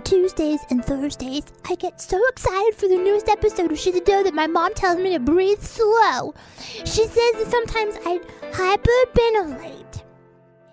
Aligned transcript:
On 0.00 0.04
Tuesdays 0.04 0.60
and 0.70 0.82
Thursdays, 0.82 1.42
I 1.68 1.74
get 1.74 2.00
so 2.00 2.18
excited 2.28 2.74
for 2.74 2.88
the 2.88 2.96
newest 2.96 3.28
episode 3.28 3.70
of 3.70 3.78
Should 3.78 3.92
the 3.92 4.00
that 4.00 4.32
my 4.32 4.46
mom 4.46 4.72
tells 4.72 4.98
me 4.98 5.10
to 5.12 5.18
breathe 5.18 5.60
slow. 5.60 6.34
She 6.58 7.04
says 7.04 7.12
that 7.12 7.48
sometimes 7.50 7.96
I 8.06 8.18
hyperventilate. 8.50 10.02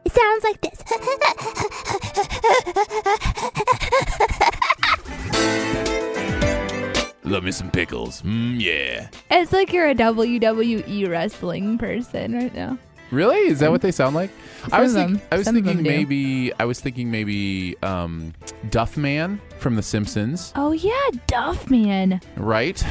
It 0.06 0.14
sounds 0.14 0.46
like 0.46 0.62
this. 0.62 0.82
Love 7.26 7.44
me 7.44 7.52
some 7.52 7.70
pickles. 7.70 8.22
Mm, 8.22 8.62
yeah. 8.62 9.10
It's 9.30 9.52
like 9.52 9.74
you're 9.74 9.90
a 9.90 9.96
WWE 9.96 11.10
wrestling 11.10 11.78
person 11.78 12.34
right 12.34 12.56
now. 12.56 12.78
Really? 13.12 13.38
Is 13.48 13.60
that 13.60 13.72
what 13.72 13.82
they 13.82 13.92
sound 13.92 14.16
like? 14.16 14.30
I 14.72 14.82
was 14.82 14.94
think- 14.94 15.22
I 15.32 15.38
was 15.38 15.46
some 15.46 15.56
thinking 15.56 15.76
them 15.78 15.84
do. 15.84 15.90
maybe 15.90 16.52
I 16.60 16.66
was 16.66 16.80
thinking 16.82 17.10
maybe 17.10 17.76
um, 17.82 18.34
Duffman 18.70 19.40
from 19.60 19.76
The 19.76 19.82
Simpsons, 19.84 20.52
Oh 20.56 20.72
yeah, 20.74 20.92
Duff 21.28 21.70
Man. 21.70 22.20
right? 22.36 22.84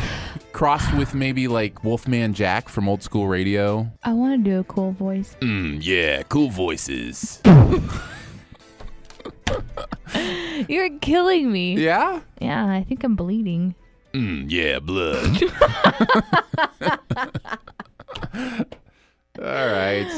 Crossed 0.53 0.95
with 0.97 1.15
maybe 1.15 1.49
like 1.49 1.85
Wolfman 1.85 2.33
Jack 2.33 2.69
from 2.71 2.89
Old 2.89 3.03
School 3.03 3.29
Radio. 3.29 3.91
I 4.03 4.13
want 4.15 4.43
to 4.43 4.51
do 4.51 4.59
a 4.61 4.65
cool 4.65 4.93
voice. 4.93 5.37
Mm, 5.43 5.79
yeah, 5.85 6.23
cool 6.25 6.49
voices. 6.49 7.43
You're 10.69 10.99
killing 11.01 11.53
me. 11.53 11.75
Yeah. 11.77 12.21
Yeah, 12.41 12.65
I 12.67 12.85
think 12.89 13.05
I'm 13.05 13.17
bleeding. 13.17 13.75
Mm, 14.15 14.47
yeah, 14.51 14.79
blood. 14.79 15.43
All 19.39 19.45
right. 19.45 20.11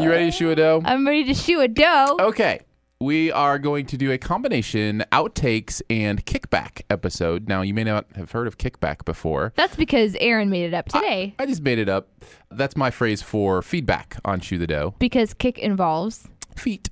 You 0.00 0.08
ready 0.10 0.26
to 0.26 0.30
shoe 0.30 0.50
a 0.50 0.56
dough? 0.56 0.82
I'm 0.84 1.06
ready 1.06 1.24
to 1.24 1.34
shoe 1.34 1.60
a 1.60 1.68
dough. 1.68 2.16
Okay. 2.20 2.60
We 3.00 3.32
are 3.32 3.58
going 3.58 3.86
to 3.86 3.96
do 3.96 4.12
a 4.12 4.18
combination 4.18 5.04
outtakes 5.10 5.82
and 5.90 6.24
kickback 6.24 6.82
episode. 6.88 7.48
Now, 7.48 7.62
you 7.62 7.74
may 7.74 7.82
not 7.82 8.06
have 8.14 8.30
heard 8.30 8.46
of 8.46 8.58
kickback 8.58 9.04
before. 9.04 9.52
That's 9.56 9.74
because 9.74 10.16
Aaron 10.20 10.50
made 10.50 10.66
it 10.66 10.74
up 10.74 10.86
today. 10.88 11.34
I 11.38 11.46
just 11.46 11.62
made 11.62 11.78
it 11.80 11.88
up. 11.88 12.08
That's 12.50 12.76
my 12.76 12.90
phrase 12.92 13.20
for 13.20 13.60
feedback 13.60 14.18
on 14.24 14.38
Shoe 14.40 14.56
the 14.58 14.68
Dough. 14.68 14.94
because 15.00 15.34
kick 15.34 15.58
involves, 15.58 16.28
Feet. 16.56 16.90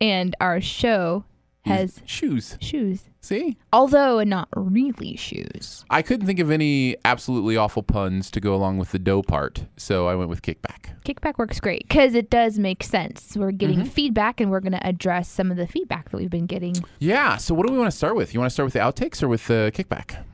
and 0.00 0.34
our 0.40 0.62
show 0.62 1.24
has 1.66 2.00
shoes. 2.06 2.56
shoes. 2.60 3.02
See? 3.22 3.58
Although 3.72 4.22
not 4.24 4.48
really 4.56 5.14
shoes. 5.16 5.84
I 5.90 6.00
couldn't 6.00 6.26
think 6.26 6.38
of 6.38 6.50
any 6.50 6.96
absolutely 7.04 7.56
awful 7.56 7.82
puns 7.82 8.30
to 8.30 8.40
go 8.40 8.54
along 8.54 8.78
with 8.78 8.92
the 8.92 8.98
dough 8.98 9.22
part, 9.22 9.66
so 9.76 10.08
I 10.08 10.14
went 10.14 10.30
with 10.30 10.40
kickback. 10.40 10.94
Kickback 11.04 11.36
works 11.36 11.60
great 11.60 11.86
because 11.86 12.14
it 12.14 12.30
does 12.30 12.58
make 12.58 12.82
sense. 12.82 13.36
We're 13.36 13.50
getting 13.52 13.80
Mm-hmm. 13.80 13.88
feedback 13.88 14.40
and 14.40 14.50
we're 14.50 14.60
going 14.60 14.72
to 14.72 14.86
address 14.86 15.28
some 15.28 15.50
of 15.50 15.56
the 15.58 15.66
feedback 15.66 16.08
that 16.10 16.16
we've 16.16 16.30
been 16.30 16.46
getting. 16.46 16.76
Yeah, 16.98 17.36
so 17.36 17.54
what 17.54 17.66
do 17.66 17.72
we 17.72 17.78
want 17.78 17.90
to 17.90 17.96
start 17.96 18.16
with? 18.16 18.32
You 18.32 18.40
want 18.40 18.48
to 18.50 18.54
start 18.54 18.66
with 18.66 18.72
the 18.74 18.80
outtakes 18.80 19.22
or 19.22 19.28
with 19.28 19.46
the 19.48 19.70
kickback? 19.74 20.24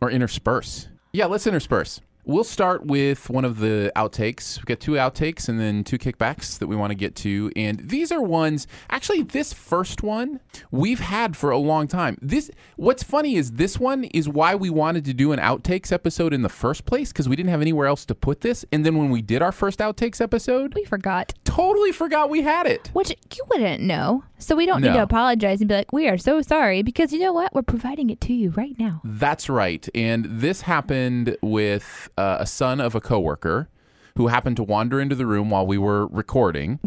Or 0.00 0.08
intersperse? 0.10 0.88
Yeah, 1.12 1.26
let's 1.26 1.46
intersperse. 1.46 2.00
We'll 2.24 2.44
start 2.44 2.86
with 2.86 3.28
one 3.30 3.44
of 3.44 3.58
the 3.58 3.90
outtakes. 3.96 4.58
We've 4.58 4.66
got 4.66 4.78
two 4.80 4.92
outtakes 4.92 5.48
and 5.48 5.58
then 5.58 5.82
two 5.82 5.98
kickbacks 5.98 6.58
that 6.60 6.68
we 6.68 6.76
want 6.76 6.90
to 6.92 6.94
get 6.94 7.16
to. 7.16 7.50
And 7.56 7.80
these 7.80 8.12
are 8.12 8.22
ones, 8.22 8.66
actually, 8.90 9.22
this 9.22 9.52
first 9.52 10.02
one 10.04 10.38
we've 10.70 11.00
had 11.00 11.36
for 11.36 11.50
a 11.50 11.58
long 11.58 11.88
time. 11.88 12.16
This, 12.22 12.50
what's 12.76 13.02
funny 13.02 13.34
is 13.34 13.52
this 13.52 13.78
one 13.80 14.04
is 14.04 14.28
why 14.28 14.54
we 14.54 14.70
wanted 14.70 15.04
to 15.06 15.12
do 15.14 15.32
an 15.32 15.40
outtakes 15.40 15.90
episode 15.90 16.32
in 16.32 16.42
the 16.42 16.48
first 16.48 16.84
place 16.84 17.10
because 17.12 17.28
we 17.28 17.34
didn't 17.34 17.50
have 17.50 17.60
anywhere 17.60 17.86
else 17.86 18.04
to 18.06 18.14
put 18.14 18.42
this. 18.42 18.64
And 18.70 18.86
then 18.86 18.96
when 18.96 19.10
we 19.10 19.20
did 19.20 19.42
our 19.42 19.52
first 19.52 19.80
outtakes 19.80 20.20
episode, 20.20 20.74
We 20.74 20.84
forgot, 20.84 21.34
totally 21.44 21.90
forgot 21.90 22.30
we 22.30 22.42
had 22.42 22.66
it. 22.66 22.90
which 22.92 23.10
you 23.10 23.44
wouldn't 23.50 23.82
know. 23.82 24.22
So 24.38 24.56
we 24.56 24.66
don't 24.66 24.80
need 24.82 24.92
to 24.94 25.02
apologize 25.02 25.60
and 25.60 25.68
be 25.68 25.74
like, 25.76 25.92
we 25.92 26.08
are 26.08 26.18
so 26.18 26.42
sorry 26.42 26.82
because 26.82 27.12
you 27.12 27.20
know 27.20 27.32
what? 27.32 27.54
We're 27.54 27.62
providing 27.62 28.10
it 28.10 28.20
to 28.22 28.32
you 28.32 28.50
right 28.50 28.76
now. 28.76 29.00
That's 29.04 29.48
right. 29.48 29.88
And 29.94 30.24
this 30.24 30.62
happened 30.62 31.36
with 31.42 32.08
uh, 32.16 32.36
a 32.40 32.46
son 32.46 32.80
of 32.80 32.94
a 32.94 33.00
coworker 33.00 33.68
who 34.16 34.26
happened 34.28 34.56
to 34.56 34.62
wander 34.62 35.00
into 35.00 35.14
the 35.14 35.26
room 35.26 35.48
while 35.50 35.66
we 35.66 35.78
were 35.78 36.06
recording 36.08 36.78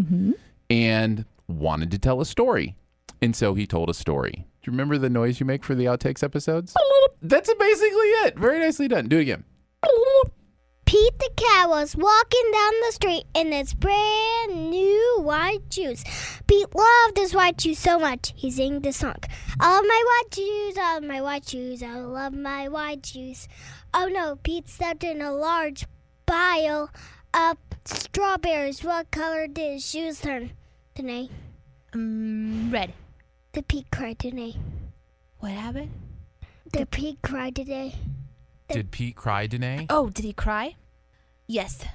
and 0.69 1.25
wanted 1.47 1.91
to 1.91 1.97
tell 1.97 2.21
a 2.21 2.25
story. 2.25 2.75
And 3.21 3.35
so 3.35 3.53
he 3.55 3.65
told 3.65 3.89
a 3.89 3.93
story. 3.93 4.45
Do 4.61 4.71
you 4.71 4.71
remember 4.71 4.97
the 4.97 5.09
noise 5.09 5.39
you 5.39 5.45
make 5.45 5.63
for 5.63 5.73
the 5.75 5.85
outtakes 5.85 6.23
episodes? 6.23 6.73
That's 7.21 7.51
basically 7.53 8.07
it. 8.25 8.37
Very 8.37 8.59
nicely 8.59 8.87
done. 8.87 9.07
Do 9.07 9.17
it 9.17 9.21
again. 9.21 9.43
Pete 10.85 11.17
the 11.17 11.29
cat 11.35 11.67
was 11.67 11.95
walking 11.95 12.51
down 12.53 12.73
the 12.81 12.91
street 12.91 13.23
in 13.33 13.51
his 13.51 13.73
brand 13.73 14.69
new 14.69 15.17
white 15.21 15.61
shoes. 15.71 16.03
Pete 16.47 16.75
loved 16.75 17.17
his 17.17 17.33
white 17.33 17.59
shoes 17.59 17.79
so 17.79 17.97
much, 17.97 18.33
he 18.35 18.51
sang 18.51 18.81
the 18.81 18.93
song. 18.93 19.15
I 19.59 19.75
love 19.75 19.85
my 19.87 20.03
white 20.05 20.35
shoes, 20.35 20.77
I 20.77 20.93
love 20.93 21.03
my 21.03 21.21
white 21.21 21.49
shoes, 21.49 21.83
I 21.83 21.99
love 21.99 22.33
my 22.33 22.67
white 22.67 23.05
shoes. 23.05 23.47
Oh 23.93 24.07
no, 24.07 24.37
Pete 24.43 24.69
stepped 24.69 25.03
in 25.03 25.21
a 25.21 25.33
large 25.33 25.85
pile 26.25 26.91
of 27.33 27.57
strawberries. 27.85 28.83
What 28.83 29.09
color 29.11 29.47
did 29.47 29.73
his 29.73 29.89
shoes 29.89 30.21
turn 30.21 30.51
today? 30.93 31.29
Um, 31.93 32.69
red. 32.71 32.93
The 33.53 33.63
Pete 33.63 33.89
cried 33.91 34.19
today. 34.19 34.55
What 35.39 35.51
happened? 35.51 35.91
The 36.71 36.85
Pete 36.85 37.21
cried 37.21 37.55
today. 37.55 37.95
Did 38.69 38.91
Pete 38.91 39.15
cry, 39.15 39.47
Danae? 39.47 39.85
Oh, 39.89 40.09
did 40.09 40.25
he 40.25 40.33
cry? 40.33 40.75
Yes. 41.47 41.85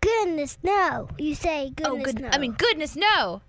Goodness 0.00 0.58
no. 0.62 1.08
You 1.18 1.34
say 1.34 1.72
oh, 1.84 1.96
goodness 1.96 2.08
oh, 2.08 2.12
good. 2.12 2.20
no. 2.22 2.28
I 2.32 2.38
mean, 2.38 2.52
goodness, 2.52 2.96
no. 2.96 3.42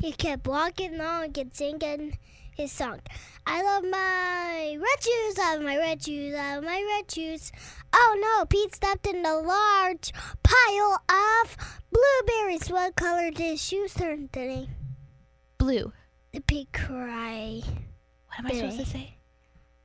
He 0.00 0.12
kept 0.12 0.46
walking 0.46 0.94
along 0.94 1.38
and 1.38 1.54
singing 1.54 2.18
his 2.56 2.72
song. 2.72 3.00
I 3.46 3.62
love 3.62 3.84
my 3.84 4.76
red 4.78 5.02
shoes, 5.02 5.38
I 5.38 5.54
love 5.56 5.64
my 5.64 5.76
red 5.76 6.02
shoes, 6.02 6.34
I 6.34 6.54
love 6.54 6.64
my 6.64 6.96
red 6.96 7.10
shoes. 7.10 7.50
Oh 7.92 8.18
no, 8.20 8.44
Pete 8.46 8.74
stepped 8.74 9.06
in 9.06 9.24
a 9.24 9.36
large 9.36 10.12
pile 10.42 11.02
of 11.08 11.56
blueberries. 11.90 12.70
What 12.70 12.96
color 12.96 13.30
did 13.30 13.40
his 13.40 13.62
shoes 13.62 13.94
turn 13.94 14.28
today? 14.28 14.68
Blue. 15.58 15.92
The 16.32 16.40
Pete 16.40 16.72
cry. 16.72 17.62
What 18.26 18.38
am 18.38 18.46
I 18.46 18.54
supposed 18.54 18.78
to 18.80 18.86
say? 18.86 19.16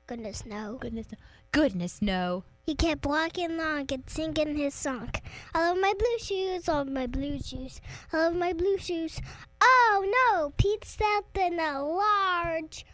Goodness 0.07 0.45
no. 0.45 0.77
Goodness, 0.79 1.07
no. 1.11 1.17
Goodness, 1.51 2.01
no. 2.01 2.43
He 2.65 2.75
kept 2.75 3.05
walking 3.05 3.51
along 3.51 3.87
and 3.93 4.03
singing 4.07 4.57
his 4.57 4.73
song. 4.73 5.11
I 5.53 5.69
love 5.69 5.77
my 5.79 5.93
blue 5.97 6.17
shoes, 6.19 6.67
I 6.67 6.73
love 6.73 6.89
my 6.89 7.07
blue 7.07 7.39
shoes, 7.39 7.79
I 8.11 8.17
love 8.17 8.35
my 8.35 8.53
blue 8.53 8.77
shoes. 8.77 9.21
Oh 9.61 10.05
no, 10.17 10.51
Pete 10.57 10.83
stepped 10.83 11.37
in 11.37 11.59
a 11.59 11.81
large 11.81 12.85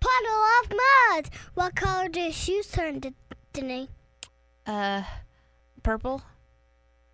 puddle 0.00 0.44
of 0.62 0.70
mud. 0.70 1.30
What 1.54 1.74
color 1.74 2.08
did 2.08 2.26
his 2.26 2.36
shoes 2.36 2.68
turn 2.68 3.00
to 3.00 3.12
today? 3.52 3.88
Uh, 4.64 5.02
purple. 5.82 6.22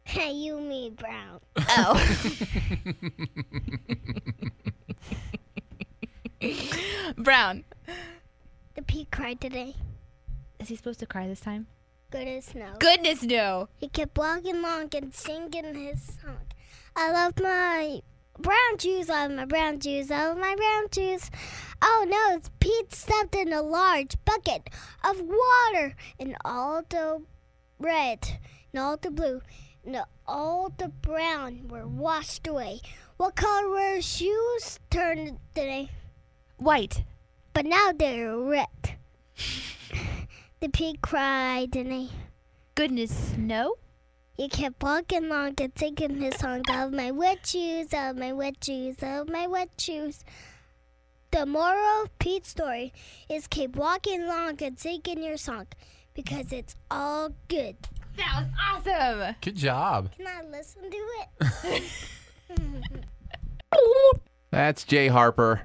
Hey, 0.05 0.33
you 0.45 0.61
mean 0.61 0.95
brown. 0.95 1.41
Oh. 1.57 1.97
Brown. 7.17 7.65
The 8.75 8.83
Pete 8.83 9.11
cried 9.11 9.41
today. 9.41 9.75
Is 10.63 10.69
he 10.69 10.77
supposed 10.77 11.01
to 11.01 11.07
cry 11.07 11.27
this 11.27 11.41
time? 11.41 11.67
Goodness 12.13 12.55
no. 12.55 12.75
Goodness, 12.79 13.25
no. 13.25 13.69
He 13.79 13.89
kept 13.89 14.17
walking 14.17 14.59
along 14.59 14.91
and 14.95 15.13
singing 15.13 15.75
his 15.75 16.17
song. 16.23 16.39
I 16.95 17.11
love 17.11 17.33
my 17.41 18.01
brown 18.39 18.79
juice, 18.79 19.11
all 19.11 19.27
of 19.27 19.33
my 19.33 19.45
brown 19.45 19.81
juice, 19.81 20.09
all 20.13 20.31
of 20.31 20.39
my 20.39 20.55
brown 20.55 20.85
juice. 20.93 21.33
Oh 21.83 22.07
no, 22.09 22.37
it's 22.37 22.49
Pete 22.61 22.95
stepped 22.95 23.35
in 23.35 23.53
a 23.53 23.61
large 23.61 24.15
bucket 24.25 24.71
of 25.03 25.21
water, 25.21 25.97
and 26.17 26.37
all 26.45 26.83
the 26.89 27.25
red, 27.81 28.39
and 28.73 28.81
all 28.81 28.97
the 28.97 29.11
blue, 29.11 29.43
and 29.85 30.01
all 30.29 30.73
the 30.79 30.91
brown 30.91 31.67
were 31.67 31.89
washed 31.89 32.47
away. 32.47 32.83
What 33.17 33.35
color 33.35 33.69
were 33.69 33.97
his 33.97 34.07
shoes 34.07 34.79
turned 34.91 35.41
today? 35.57 35.91
White. 36.57 37.03
But 37.53 37.67
now 37.67 37.91
they're 37.93 38.39
red. 38.39 38.69
the 40.63 40.69
pig 40.69 41.03
cried, 41.03 41.75
and 41.75 41.93
he, 41.93 42.11
Goodness, 42.77 43.35
no. 43.37 43.75
he 44.33 44.49
kept 44.49 44.81
walking 44.81 45.25
along 45.25 45.55
and 45.61 45.73
singing 45.77 46.21
his 46.21 46.37
song 46.37 46.63
of 46.71 46.93
my 46.93 47.11
wet 47.11 47.45
shoes, 47.45 47.89
of 47.93 48.17
my 48.17 48.33
wet 48.33 48.63
shoes, 48.65 48.95
of 49.03 49.29
my 49.29 49.49
wet 49.49 49.71
shoes. 49.77 50.25
The 51.33 51.47
moral 51.47 52.05
of 52.05 52.17
Pete's 52.21 52.51
story 52.51 52.93
is 53.29 53.49
keep 53.49 53.75
walking 53.75 54.23
along 54.23 54.63
and 54.63 54.79
singing 54.79 55.23
your 55.23 55.37
song 55.37 55.67
because 56.15 56.53
it's 56.53 56.77
all 56.91 57.31
good. 57.49 57.77
That 58.17 58.45
was 58.45 58.87
awesome. 58.87 59.35
Good 59.41 59.57
job. 59.57 60.11
Can 60.17 60.29
I 60.29 60.43
listen 60.49 60.83
to 60.91 61.07
it? 61.73 61.83
That's 64.53 64.85
Jay 64.85 65.09
Harper, 65.09 65.63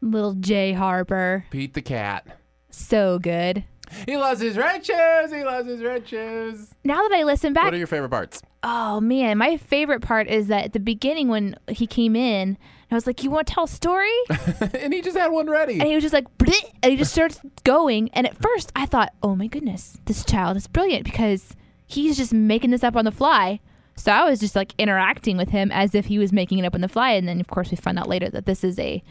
Little 0.00 0.34
Jay 0.34 0.72
Harper. 0.72 1.44
Pete 1.50 1.74
the 1.74 1.82
cat. 1.82 2.26
So 2.70 3.18
good. 3.18 3.64
He 4.06 4.16
loves 4.16 4.40
his 4.40 4.56
red 4.56 4.84
shoes. 4.84 5.30
He 5.32 5.42
loves 5.44 5.68
his 5.68 5.82
red 5.82 6.08
shoes. 6.08 6.70
Now 6.84 7.02
that 7.06 7.12
I 7.16 7.22
listen 7.24 7.52
back, 7.52 7.64
What 7.64 7.74
are 7.74 7.78
your 7.78 7.86
favorite 7.86 8.10
parts? 8.10 8.42
oh 8.62 9.00
man, 9.00 9.38
my 9.38 9.56
favorite 9.56 10.00
part 10.02 10.26
is 10.28 10.48
that 10.48 10.64
at 10.64 10.72
the 10.72 10.80
beginning 10.80 11.28
when 11.28 11.54
he 11.68 11.86
came 11.86 12.16
in, 12.16 12.58
I 12.90 12.94
was 12.94 13.06
like, 13.06 13.22
"You 13.22 13.30
want 13.30 13.46
to 13.46 13.54
tell 13.54 13.64
a 13.64 13.68
story?" 13.68 14.10
and 14.74 14.92
he 14.92 15.00
just 15.02 15.16
had 15.16 15.28
one 15.28 15.48
ready. 15.48 15.74
and 15.74 15.84
he 15.88 15.94
was 15.94 16.02
just 16.02 16.14
like, 16.14 16.26
"Bleh," 16.38 16.54
and 16.82 16.90
he 16.90 16.96
just 16.98 17.12
starts 17.12 17.40
going. 17.64 18.08
And 18.14 18.26
at 18.26 18.36
first, 18.40 18.72
I 18.74 18.86
thought, 18.86 19.12
"Oh 19.22 19.36
my 19.36 19.46
goodness, 19.46 19.98
this 20.06 20.24
child 20.24 20.56
is 20.56 20.66
brilliant 20.66 21.04
because 21.04 21.54
he's 21.86 22.16
just 22.16 22.32
making 22.32 22.70
this 22.70 22.82
up 22.84 22.96
on 22.96 23.04
the 23.04 23.12
fly." 23.12 23.60
So 23.96 24.12
I 24.12 24.28
was 24.30 24.38
just 24.40 24.54
like 24.56 24.74
interacting 24.78 25.36
with 25.36 25.48
him 25.50 25.70
as 25.72 25.94
if 25.94 26.06
he 26.06 26.18
was 26.18 26.32
making 26.32 26.58
it 26.58 26.64
up 26.64 26.74
on 26.74 26.80
the 26.82 26.88
fly. 26.88 27.10
And 27.12 27.26
then, 27.28 27.40
of 27.40 27.48
course, 27.48 27.70
we 27.72 27.76
find 27.76 27.98
out 27.98 28.08
later 28.08 28.30
that 28.30 28.46
this 28.46 28.62
is 28.62 28.78
a 28.78 29.02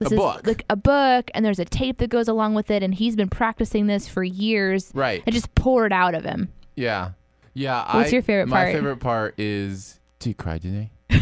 this 0.00 0.10
A 0.10 0.14
is 0.14 0.18
book. 0.18 0.46
like 0.46 0.64
a 0.68 0.76
book, 0.76 1.30
and 1.34 1.44
there's 1.44 1.58
a 1.60 1.64
tape 1.64 1.98
that 1.98 2.10
goes 2.10 2.26
along 2.26 2.54
with 2.54 2.70
it, 2.70 2.82
and 2.82 2.94
he's 2.94 3.14
been 3.16 3.28
practicing 3.28 3.86
this 3.86 4.08
for 4.08 4.24
years. 4.24 4.90
Right. 4.94 5.22
It 5.26 5.30
just 5.32 5.54
poured 5.54 5.92
out 5.92 6.14
of 6.14 6.24
him. 6.24 6.48
Yeah. 6.74 7.10
Yeah. 7.54 7.96
What's 7.96 8.08
I- 8.10 8.12
your 8.14 8.22
favorite 8.22 8.48
my 8.48 8.62
part? 8.64 8.72
favorite 8.74 8.96
part 8.98 9.34
is 9.38 10.00
do 10.18 10.30
you 10.30 10.34
cry 10.34 10.58
today? 10.58 10.90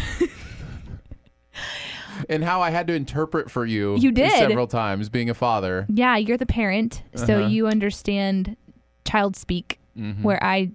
and 2.28 2.42
how 2.44 2.60
I 2.60 2.70
had 2.70 2.86
to 2.88 2.94
interpret 2.94 3.50
for 3.50 3.64
you 3.64 3.96
You 3.98 4.10
did. 4.12 4.30
several 4.32 4.66
times 4.66 5.08
being 5.08 5.30
a 5.30 5.34
father. 5.34 5.86
Yeah, 5.88 6.16
you're 6.16 6.36
the 6.36 6.46
parent, 6.46 7.02
so 7.14 7.38
Uh-huh. 7.40 7.46
you 7.48 7.66
understand 7.68 8.56
child 9.04 9.36
speak, 9.36 9.78
Mhm. 9.96 10.22
where 10.22 10.42
I 10.42 10.70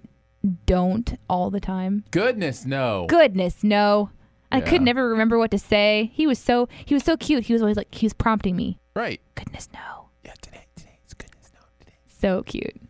don't 0.66 1.16
all 1.28 1.50
the 1.50 1.60
time. 1.60 2.04
Goodness 2.10 2.64
no. 2.66 3.06
Goodness, 3.08 3.62
no. 3.62 4.10
I 4.54 4.60
could 4.60 4.82
never 4.82 5.08
remember 5.08 5.38
what 5.38 5.50
to 5.50 5.58
say. 5.58 6.10
He 6.14 6.26
was 6.26 6.38
so 6.38 6.68
he 6.84 6.94
was 6.94 7.04
so 7.04 7.16
cute. 7.16 7.44
He 7.44 7.52
was 7.52 7.62
always 7.62 7.76
like 7.76 7.94
he 7.94 8.06
was 8.06 8.14
prompting 8.14 8.56
me. 8.56 8.78
Right. 8.94 9.20
Goodness, 9.34 9.68
no. 9.72 10.08
Yeah, 10.24 10.34
today, 10.40 10.66
today. 10.76 10.98
It's 11.04 11.14
goodness 11.14 11.50
no 11.52 11.60
today. 11.80 11.96
So 12.06 12.42
cute. 12.44 12.80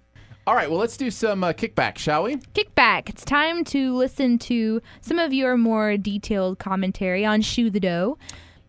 All 0.47 0.55
right, 0.55 0.69
well, 0.69 0.79
let's 0.79 0.99
do 0.99 1.11
some 1.11 1.43
uh, 1.43 1.55
kickback, 1.55 1.97
shall 1.97 2.25
we? 2.25 2.37
Kickback. 2.37 3.09
It's 3.09 3.25
time 3.25 3.65
to 3.65 3.95
listen 3.95 4.39
to 4.41 4.83
some 5.01 5.19
of 5.19 5.33
your 5.33 5.57
more 5.57 5.97
detailed 5.97 6.59
commentary 6.59 7.25
on 7.25 7.41
Shoe 7.41 7.71
the 7.71 7.81
Dough. 7.81 8.19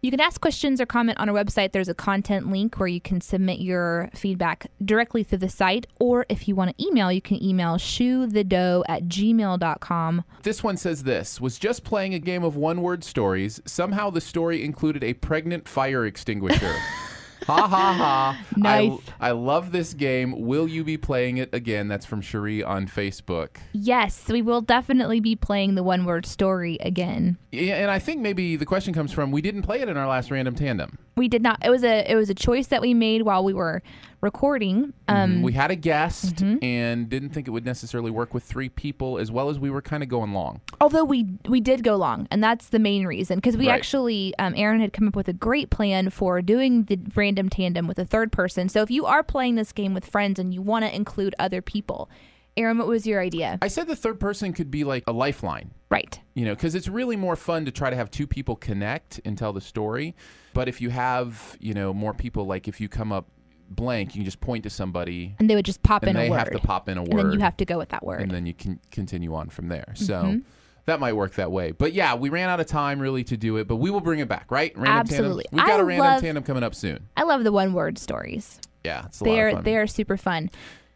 You 0.06 0.12
can 0.12 0.20
ask 0.20 0.40
questions 0.40 0.80
or 0.80 0.86
comment 0.86 1.18
on 1.18 1.30
our 1.30 1.36
website. 1.36 1.72
There's 1.72 1.90
a 1.90 1.96
content 1.96 2.52
link 2.52 2.80
where 2.80 2.88
you 2.88 3.02
can 3.02 3.22
submit 3.22 3.58
your 3.58 4.12
feedback 4.14 4.68
directly 4.84 5.24
through 5.24 5.40
the 5.40 5.50
site. 5.50 5.88
Or 6.00 6.28
if 6.30 6.48
you 6.48 6.54
want 6.54 6.78
to 6.78 6.88
email, 6.88 7.12
you 7.12 7.24
can 7.24 7.44
email 7.44 7.78
shoethedough 7.78 8.84
at 8.88 9.06
gmail.com. 9.06 10.24
This 10.44 10.62
one 10.64 10.78
says 10.78 11.06
this 11.06 11.42
was 11.42 11.58
just 11.58 11.84
playing 11.84 12.14
a 12.14 12.20
game 12.20 12.44
of 12.44 12.56
one 12.56 12.84
word 12.84 13.04
stories. 13.04 13.60
Somehow 13.66 14.12
the 14.12 14.22
story 14.22 14.64
included 14.64 15.04
a 15.04 15.16
pregnant 15.16 15.68
fire 15.68 16.06
extinguisher. 16.06 16.76
ha 17.46 17.68
ha 17.68 17.94
ha. 17.94 18.46
Nice. 18.56 19.00
I, 19.20 19.30
I 19.30 19.32
love 19.32 19.72
this 19.72 19.94
game. 19.94 20.46
Will 20.46 20.68
you 20.68 20.84
be 20.84 20.98
playing 20.98 21.38
it 21.38 21.54
again? 21.54 21.88
That's 21.88 22.06
from 22.06 22.22
Cherie 22.22 22.64
on 22.64 22.88
Facebook. 22.88 23.58
Yes, 23.74 24.28
we 24.28 24.42
will 24.42 24.62
definitely 24.62 25.20
be 25.20 25.36
playing 25.36 25.76
the 25.76 25.84
one 25.84 26.06
word 26.06 26.26
story 26.26 26.78
again. 26.82 27.38
Yeah, 27.52 27.76
and 27.76 27.92
I 27.92 28.00
think 28.00 28.22
maybe 28.22 28.56
the 28.56 28.66
question 28.66 28.94
comes 28.94 29.12
from 29.12 29.32
we 29.32 29.42
didn't 29.42 29.62
play 29.62 29.82
it 29.82 29.90
in 29.90 29.98
our 29.98 30.08
last 30.08 30.32
random 30.32 30.56
tandem. 30.56 30.98
We 31.16 31.28
did 31.28 31.42
not. 31.42 31.64
It 31.64 31.70
was 31.70 31.84
a 31.84 32.10
it 32.12 32.16
was 32.16 32.30
a 32.30 32.36
choice 32.36 32.68
that 32.68 32.82
we 32.82 32.94
made 32.94 33.22
while 33.22 33.44
we 33.44 33.54
were 33.54 33.82
recording. 34.26 34.92
Um, 35.08 35.42
we 35.42 35.54
had 35.54 35.72
a 35.72 35.76
guest 35.76 36.42
and 36.42 37.08
didn't 37.08 37.30
think 37.30 37.48
it 37.48 37.52
would 37.52 37.64
necessarily 37.66 38.12
work 38.12 38.34
with 38.34 38.44
three 38.44 38.68
people 38.70 39.18
as 39.18 39.32
well 39.32 39.50
as 39.50 39.58
we 39.60 39.70
were 39.70 39.82
kind 39.82 40.04
of 40.04 40.10
going 40.10 40.34
long. 40.34 40.60
although 40.82 41.06
we 41.06 41.26
we 41.48 41.62
did 41.62 41.84
go 41.84 41.96
long, 41.96 42.28
and 42.32 42.44
that's 42.44 42.70
the 42.70 42.80
main 42.80 43.06
reason 43.06 43.38
because 43.38 43.56
we 43.56 43.68
Right. 43.68 43.76
actually 43.76 44.34
um, 44.40 44.54
Aaron 44.58 44.82
had 44.82 44.92
come 44.92 45.08
up 45.08 45.16
with 45.16 45.28
a 45.30 45.34
great 45.34 45.70
plan 45.70 46.10
for 46.10 46.42
doing 46.42 46.84
the 46.84 47.00
random 47.16 47.48
tandem 47.50 47.88
with 47.88 48.00
a 48.00 48.06
third 48.06 48.32
person. 48.32 48.68
So 48.68 48.82
if 48.82 48.92
you 48.92 49.06
are 49.06 49.24
playing 49.24 49.56
this 49.56 49.72
game 49.72 49.94
with 49.94 50.06
friends 50.06 50.40
and 50.40 50.54
you 50.54 50.62
want 50.62 50.84
to 50.86 50.94
include 50.94 51.34
other 51.40 51.62
people, 51.62 52.10
Aaron, 52.58 52.78
what 52.78 52.88
was 52.88 53.06
your 53.06 53.22
idea? 53.22 53.60
I 53.62 53.68
said 53.68 53.88
the 53.88 53.96
third 53.96 54.20
person 54.20 54.54
could 54.54 54.72
be 54.72 54.84
like 54.84 55.04
a 55.08 55.14
lifeline. 55.14 55.72
Right. 55.90 56.20
you 56.34 56.44
know 56.46 56.56
because 56.56 56.76
it's 56.76 56.90
really 56.90 57.16
more 57.16 57.38
fun 57.38 57.64
to 57.66 57.72
try 57.72 57.90
to 57.90 57.96
have 57.96 58.12
two 58.12 58.28
people 58.28 58.56
connect 58.58 59.22
and 59.24 59.38
tell 59.38 59.54
the 59.54 59.62
story 59.62 60.14
but 60.54 60.68
if 60.68 60.82
you 60.82 60.90
have 60.90 61.56
you 61.62 61.74
know 61.74 61.94
more 61.94 62.14
people 62.14 62.46
like 62.46 62.68
if 62.68 62.82
you 62.82 62.90
come 62.90 63.12
up 63.14 63.28
blank 63.70 64.10
you 64.16 64.20
can 64.20 64.26
just 64.26 64.40
point 64.42 64.64
to 64.64 64.70
somebody 64.70 65.36
And 65.40 65.50
they 65.50 65.56
would 65.56 65.66
just 65.66 65.82
pop 65.84 66.04
and 66.04 66.10
in 66.12 66.16
they 66.16 66.28
a 66.28 66.32
word, 66.32 66.38
have 66.40 66.52
to 66.52 66.60
pop 66.60 66.88
in 66.90 66.98
a 66.98 67.02
word 67.04 67.10
and 67.12 67.20
then 67.20 67.32
you 67.34 67.40
have 67.40 67.58
to 67.58 67.66
go 67.66 67.78
with 67.78 67.90
that 67.90 68.06
word. 68.06 68.22
and 68.22 68.32
then 68.32 68.46
you 68.46 68.54
can 68.54 68.80
continue 68.92 69.34
on 69.34 69.50
from 69.50 69.68
there 69.70 69.92
so 69.96 70.14
Mm-hmm. 70.24 70.40
that 70.86 71.00
might 71.00 71.14
work 71.14 71.34
that 71.36 71.52
way 71.52 71.72
but 71.72 71.94
yeah 71.94 72.14
we 72.16 72.30
ran 72.30 72.48
out 72.50 72.60
of 72.60 72.68
time 72.68 73.00
really 73.00 73.24
to 73.26 73.38
do 73.38 73.58
it 73.58 73.68
but 73.68 73.78
we 73.78 73.90
will 73.90 74.02
bring 74.02 74.20
it 74.20 74.28
back 74.28 74.52
right 74.52 74.72
random 74.78 74.98
Absolutely. 75.00 75.46
we 75.52 75.58
got 75.58 75.80
I 75.80 75.82
a 75.82 75.84
random 75.84 76.06
love- 76.08 76.22
tandem 76.22 76.44
coming 76.44 76.64
up 76.64 76.76
soon 76.76 77.08
I 77.18 77.24
love 77.24 77.44
the 77.44 77.52
one 77.52 77.74
word 77.74 77.98
stories. 77.98 78.60
yeah 78.84 79.06
it's 79.08 79.20
a 79.22 79.24
They 79.24 79.32
lot 79.32 79.40
are 79.40 79.48
of 79.48 79.54
fun 79.56 79.64
they 79.64 79.78
are 79.78 79.88
super 79.88 80.16
fun. 80.18 80.50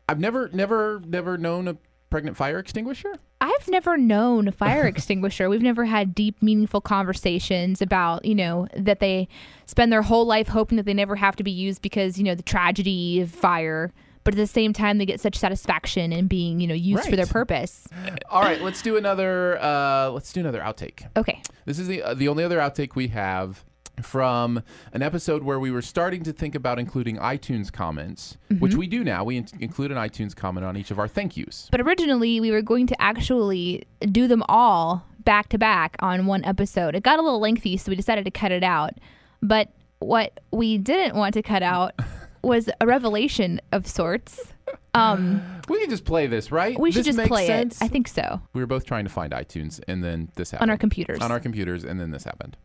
i've 0.07 0.19
never 0.19 0.50
never 0.54 1.01
never 1.06 1.38
known 1.38 1.68
a 1.69 1.77
pregnant 2.10 2.36
fire 2.38 2.60
extinguisher 2.60 3.14
I've 3.42 3.68
never 3.70 3.96
known 3.98 4.48
a 4.50 4.52
fire 4.52 4.86
extinguisher. 4.94 5.48
We've 5.50 5.62
never 5.62 5.86
had 5.86 6.14
deep, 6.14 6.42
meaningful 6.42 6.82
conversations 6.82 7.82
about, 7.82 8.26
you 8.26 8.36
know, 8.36 8.68
that 8.76 9.00
they 9.00 9.30
spend 9.66 9.94
their 9.94 10.02
whole 10.02 10.26
life 10.26 10.50
hoping 10.50 10.76
that 10.76 10.86
they 10.86 10.94
never 10.94 11.16
have 11.16 11.38
to 11.38 11.44
be 11.44 11.52
used 11.52 11.82
because, 11.82 12.18
you 12.18 12.26
know, 12.26 12.36
the 12.36 12.44
tragedy 12.44 13.22
of 13.22 13.32
fire. 13.32 13.94
But 14.25 14.34
at 14.34 14.38
the 14.38 14.46
same 14.48 14.74
time, 14.74 14.98
they 14.98 15.06
get 15.06 15.22
such 15.22 15.38
satisfaction 15.38 16.12
in 16.12 16.28
being, 16.28 16.60
you 16.60 16.68
know, 16.68 16.74
used 16.74 17.06
for 17.10 17.16
their 17.16 17.25
Right. 17.25 17.32
purpose. 17.32 17.88
all 18.30 18.42
right 18.44 18.62
let's 18.62 18.82
do 18.82 18.98
another 18.98 19.58
uh 19.62 20.10
let's 20.10 20.34
do 20.34 20.42
another 20.42 20.60
outtake 20.60 21.08
Okay. 21.16 21.42
This 21.66 21.80
is 21.80 21.88
the 21.88 22.04
uh, 22.04 22.13
the 22.13 22.28
only 22.28 22.44
other 22.44 22.60
outtake 22.60 22.96
we 22.96 23.08
have 23.08 23.63
from 24.06 24.62
an 24.94 25.01
episode 25.01 25.44
where 25.44 25.60
we 25.60 25.72
were 25.72 25.82
starting 25.82 26.24
to 26.24 26.34
think 26.34 26.56
about 26.56 26.79
including 26.79 27.18
iTunes 27.18 27.72
comments, 27.72 28.38
which 28.60 28.75
we 28.75 28.88
do 28.88 29.03
now. 29.03 29.24
We 29.24 29.38
in- 29.38 29.48
include 29.60 29.91
an 29.91 29.98
iTunes 29.98 30.36
comment 30.36 30.65
on 30.65 30.77
each 30.77 30.91
of 30.91 31.00
our 31.00 31.08
thank 31.08 31.36
yous. 31.38 31.68
But 31.72 31.82
originally, 31.82 32.39
we 32.39 32.51
were 32.51 32.62
going 32.62 32.88
to 32.88 33.01
actually 33.01 33.84
do 34.12 34.27
them 34.27 34.44
all 34.50 35.06
back 35.24 35.50
to 35.50 35.58
back 35.58 35.96
on 36.00 36.25
one 36.25 36.44
episode. 36.46 36.96
It 36.96 37.03
got 37.03 37.20
a 37.20 37.22
little 37.22 37.39
lengthy, 37.39 37.77
so 37.77 37.91
we 37.91 37.96
decided 37.96 38.25
to 38.25 38.32
cut 38.32 38.51
it 38.51 38.63
out. 38.63 38.94
But 39.41 39.70
what 40.00 40.39
we 40.51 40.77
didn't 40.77 41.15
want 41.15 41.34
to 41.36 41.41
cut 41.41 41.62
out 41.63 41.94
was 42.41 42.70
a 42.79 42.86
revelation 42.88 43.60
of 43.72 43.86
sorts. 43.86 44.53
Um, 44.94 45.41
We 45.68 45.79
can 45.82 45.89
just 45.89 46.06
play 46.06 46.25
this, 46.27 46.51
right? 46.51 46.77
we 46.79 46.91
should 46.91 47.06
This 47.06 47.15
just 47.15 47.27
play 47.27 47.46
sense? 47.48 47.79
it. 47.82 47.86
I 47.86 47.88
think 47.88 48.08
so. 48.08 48.41
we 48.53 48.62
were 48.62 48.68
both 48.68 48.86
trying 48.86 49.03
to 49.06 49.10
find 49.10 49.34
iTunes, 49.34 49.79
and 49.88 50.03
then 50.03 50.29
this 50.36 50.51
happened 50.51 50.70
On 50.70 50.72
our 50.72 50.77
computers. 50.77 51.20
On 51.22 51.32
our 51.32 51.39
computers, 51.39 51.84
and 51.84 52.00
then 52.00 52.12
this 52.12 52.24
happened. 52.24 52.58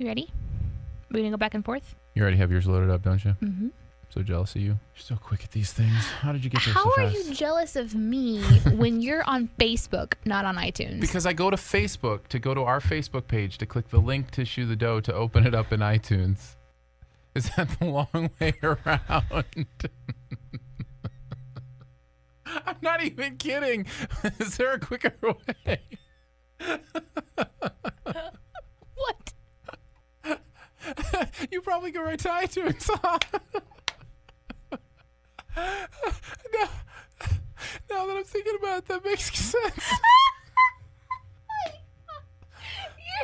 You 0.00 0.06
ready? 0.06 0.32
We're 1.10 1.18
gonna 1.18 1.30
go 1.32 1.36
back 1.36 1.52
and 1.52 1.62
forth. 1.62 1.94
You 2.14 2.22
already 2.22 2.38
have 2.38 2.50
yours 2.50 2.66
loaded 2.66 2.88
up, 2.88 3.02
don't 3.02 3.22
you? 3.22 3.36
Mm-hmm. 3.42 3.68
So 4.08 4.22
jealous 4.22 4.54
of 4.56 4.62
you. 4.62 4.68
You're 4.68 4.78
so 4.96 5.14
quick 5.14 5.44
at 5.44 5.50
these 5.50 5.74
things. 5.74 5.92
How 6.22 6.32
did 6.32 6.42
you 6.42 6.48
get 6.48 6.62
there 6.64 6.72
How 6.72 6.84
so 6.84 6.90
are 7.02 7.10
fast? 7.10 7.28
you 7.28 7.34
jealous 7.34 7.76
of 7.76 7.94
me 7.94 8.42
when 8.76 9.02
you're 9.02 9.22
on 9.24 9.50
Facebook, 9.60 10.14
not 10.24 10.46
on 10.46 10.56
iTunes? 10.56 11.02
Because 11.02 11.26
I 11.26 11.34
go 11.34 11.50
to 11.50 11.56
Facebook 11.58 12.28
to 12.28 12.38
go 12.38 12.54
to 12.54 12.62
our 12.62 12.80
Facebook 12.80 13.26
page 13.26 13.58
to 13.58 13.66
click 13.66 13.90
the 13.90 13.98
link 13.98 14.30
to 14.30 14.46
Shoe 14.46 14.64
the 14.64 14.74
Dough 14.74 15.00
to 15.00 15.12
open 15.12 15.46
it 15.46 15.54
up 15.54 15.70
in 15.70 15.80
iTunes. 15.80 16.56
Is 17.34 17.50
that 17.56 17.78
the 17.78 17.84
long 17.84 18.30
way 18.40 18.54
around? 18.62 19.44
I'm 22.46 22.76
not 22.80 23.04
even 23.04 23.36
kidding. 23.36 23.84
Is 24.38 24.56
there 24.56 24.72
a 24.72 24.80
quicker 24.80 25.12
way? 25.22 25.80
You 31.50 31.60
probably 31.60 31.90
go 31.90 32.02
right 32.02 32.18
to 32.18 32.28
iTunes. 32.28 32.88
now, 35.56 36.68
now 37.90 38.06
that 38.06 38.16
I'm 38.16 38.24
thinking 38.24 38.56
about 38.60 38.78
it, 38.78 38.88
that 38.88 39.04
makes 39.04 39.32
sense. 39.38 39.84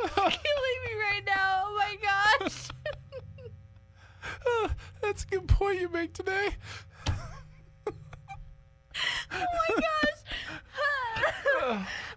You're 0.02 0.08
killing 0.08 0.80
me 0.84 0.94
right 1.00 1.22
now. 1.26 1.64
Oh 1.66 1.74
my 1.76 1.96
gosh. 2.40 2.68
That's 5.02 5.24
a 5.24 5.26
good 5.26 5.48
point 5.48 5.80
you 5.80 5.88
make 5.88 6.12
today. 6.12 6.56
Oh 7.88 9.44
my 9.68 9.74
gosh. 9.74 10.20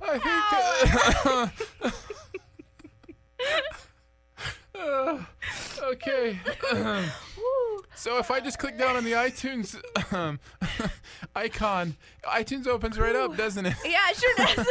I 0.02 0.18
think. 0.20 1.26
Uh, 1.26 1.48
so 7.96 8.18
if 8.18 8.32
I 8.32 8.40
just 8.40 8.60
click 8.60 8.78
down 8.78 8.96
on 8.96 9.04
the 9.04 9.14
iTunes 9.14 9.80
um, 10.14 10.40
icon, 11.36 11.96
iTunes 12.26 12.68
opens 12.68 13.00
right 13.00 13.16
up, 13.16 13.36
doesn't 13.38 13.66
it? 13.66 13.76
Yeah, 13.86 14.00
it 14.10 14.18
sure 14.18 14.36
does. 14.38 14.68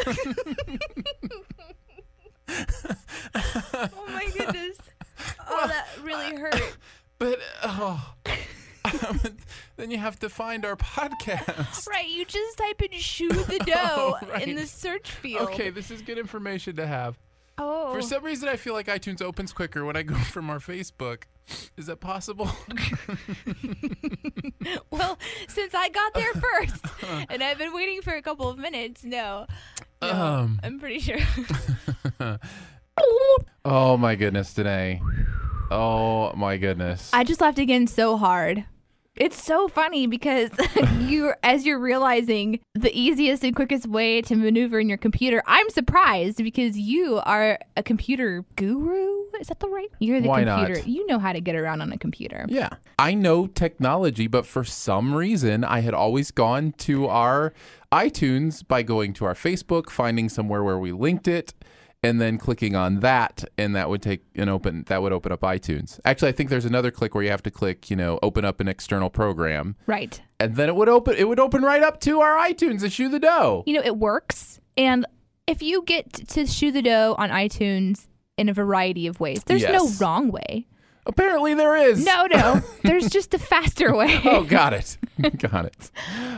oh 3.94 4.06
my 4.08 4.26
goodness. 4.36 4.78
Oh, 5.48 5.66
that 5.66 5.86
really 6.02 6.36
hurt. 6.36 6.76
But 7.18 7.40
oh, 7.64 8.14
then 9.76 9.90
you 9.90 9.98
have 9.98 10.18
to 10.20 10.28
find 10.28 10.64
our 10.64 10.76
podcast. 10.76 11.88
Right, 11.88 12.08
you 12.08 12.24
just 12.24 12.58
type 12.58 12.80
in 12.82 12.98
shoe 12.98 13.28
the 13.28 13.58
dough 13.66 14.16
right. 14.30 14.46
in 14.46 14.54
the 14.56 14.66
search 14.66 15.10
field. 15.10 15.48
Okay, 15.50 15.70
this 15.70 15.90
is 15.90 16.02
good 16.02 16.18
information 16.18 16.76
to 16.76 16.86
have. 16.86 17.18
Oh. 17.58 17.92
For 17.92 18.02
some 18.02 18.22
reason, 18.24 18.48
I 18.48 18.56
feel 18.56 18.74
like 18.74 18.86
iTunes 18.86 19.20
opens 19.20 19.52
quicker 19.52 19.84
when 19.84 19.96
I 19.96 20.02
go 20.02 20.14
from 20.16 20.48
our 20.50 20.58
Facebook. 20.58 21.24
Is 21.76 21.86
that 21.86 22.00
possible? 22.00 22.50
well, 24.90 25.18
since 25.48 25.74
I 25.74 25.88
got 25.88 26.14
there 26.14 26.32
first 26.34 26.84
and 27.30 27.42
I've 27.42 27.58
been 27.58 27.72
waiting 27.72 28.02
for 28.02 28.14
a 28.14 28.22
couple 28.22 28.48
of 28.48 28.58
minutes, 28.58 29.04
no. 29.04 29.46
No, 30.02 30.08
Um. 30.10 30.60
I'm 30.62 30.78
pretty 30.78 30.98
sure. 31.00 31.18
oh 33.64 33.96
my 33.96 34.14
goodness, 34.14 34.54
today. 34.54 35.00
Oh 35.70 36.32
my 36.34 36.56
goodness. 36.56 37.10
I 37.12 37.24
just 37.24 37.40
laughed 37.40 37.58
again 37.58 37.86
so 37.86 38.16
hard. 38.16 38.64
It's 39.18 39.42
so 39.42 39.68
funny 39.68 40.06
because 40.06 40.50
you 41.00 41.32
as 41.42 41.66
you're 41.66 41.78
realizing 41.78 42.60
the 42.74 42.96
easiest 42.98 43.42
and 43.42 43.54
quickest 43.54 43.86
way 43.86 44.22
to 44.22 44.36
maneuver 44.36 44.78
in 44.78 44.88
your 44.88 44.98
computer, 44.98 45.42
I'm 45.46 45.68
surprised 45.70 46.38
because 46.38 46.78
you 46.78 47.20
are 47.24 47.58
a 47.76 47.82
computer 47.82 48.44
guru. 48.56 49.24
Is 49.40 49.48
that 49.48 49.60
the 49.60 49.68
right? 49.68 49.88
You're 49.98 50.20
the 50.20 50.28
Why 50.28 50.44
not? 50.44 50.66
computer. 50.66 50.88
You 50.88 51.06
know 51.06 51.18
how 51.18 51.32
to 51.32 51.40
get 51.40 51.56
around 51.56 51.80
on 51.80 51.92
a 51.92 51.98
computer. 51.98 52.46
Yeah. 52.48 52.70
I 52.98 53.14
know 53.14 53.46
technology, 53.46 54.26
but 54.26 54.46
for 54.46 54.64
some 54.64 55.14
reason, 55.14 55.64
I 55.64 55.80
had 55.80 55.94
always 55.94 56.30
gone 56.30 56.72
to 56.78 57.06
our 57.08 57.52
iTunes 57.92 58.66
by 58.66 58.82
going 58.82 59.12
to 59.14 59.24
our 59.24 59.34
Facebook, 59.34 59.90
finding 59.90 60.28
somewhere 60.28 60.62
where 60.62 60.78
we 60.78 60.92
linked 60.92 61.26
it, 61.28 61.54
and 62.02 62.20
then 62.20 62.38
clicking 62.38 62.74
on 62.76 63.00
that, 63.00 63.44
and 63.56 63.74
that 63.74 63.88
would 63.90 64.02
take 64.02 64.22
an 64.36 64.48
open 64.48 64.84
that 64.88 65.02
would 65.02 65.12
open 65.12 65.32
up 65.32 65.40
iTunes. 65.40 65.98
Actually, 66.04 66.28
I 66.28 66.32
think 66.32 66.50
there's 66.50 66.64
another 66.64 66.90
click 66.90 67.14
where 67.14 67.24
you 67.24 67.30
have 67.30 67.42
to 67.42 67.50
click, 67.50 67.90
you 67.90 67.96
know, 67.96 68.18
open 68.22 68.44
up 68.44 68.60
an 68.60 68.68
external 68.68 69.10
program, 69.10 69.76
Right. 69.86 70.20
and 70.38 70.56
then 70.56 70.68
it 70.68 70.76
would 70.76 70.88
open 70.88 71.14
it 71.16 71.26
would 71.28 71.40
open 71.40 71.62
right 71.62 71.82
up 71.82 72.00
to 72.02 72.20
our 72.20 72.36
iTunes 72.36 72.82
and 72.82 72.92
shoe 72.92 73.08
the 73.08 73.18
dough. 73.18 73.64
You 73.66 73.74
know, 73.74 73.82
it 73.84 73.96
works. 73.96 74.60
And 74.76 75.06
if 75.46 75.62
you 75.62 75.82
get 75.82 76.12
to 76.28 76.46
shoe 76.46 76.70
the 76.70 76.82
dough 76.82 77.16
on 77.18 77.30
iTunes 77.30 78.06
in 78.36 78.48
a 78.48 78.52
variety 78.52 79.06
of 79.08 79.18
ways, 79.18 79.42
there's 79.44 79.64
no 79.64 79.88
wrong 80.00 80.30
way. 80.30 80.66
Apparently, 81.06 81.54
there 81.54 81.76
is. 81.76 82.04
No, 82.04 82.26
no. 82.26 82.60
there's 82.82 83.08
just 83.08 83.34
a 83.34 83.38
faster 83.38 83.94
way. 83.94 84.20
Oh, 84.28 84.44
got 84.44 84.72
it. 84.74 84.98
got 85.38 85.64
it. 85.64 85.90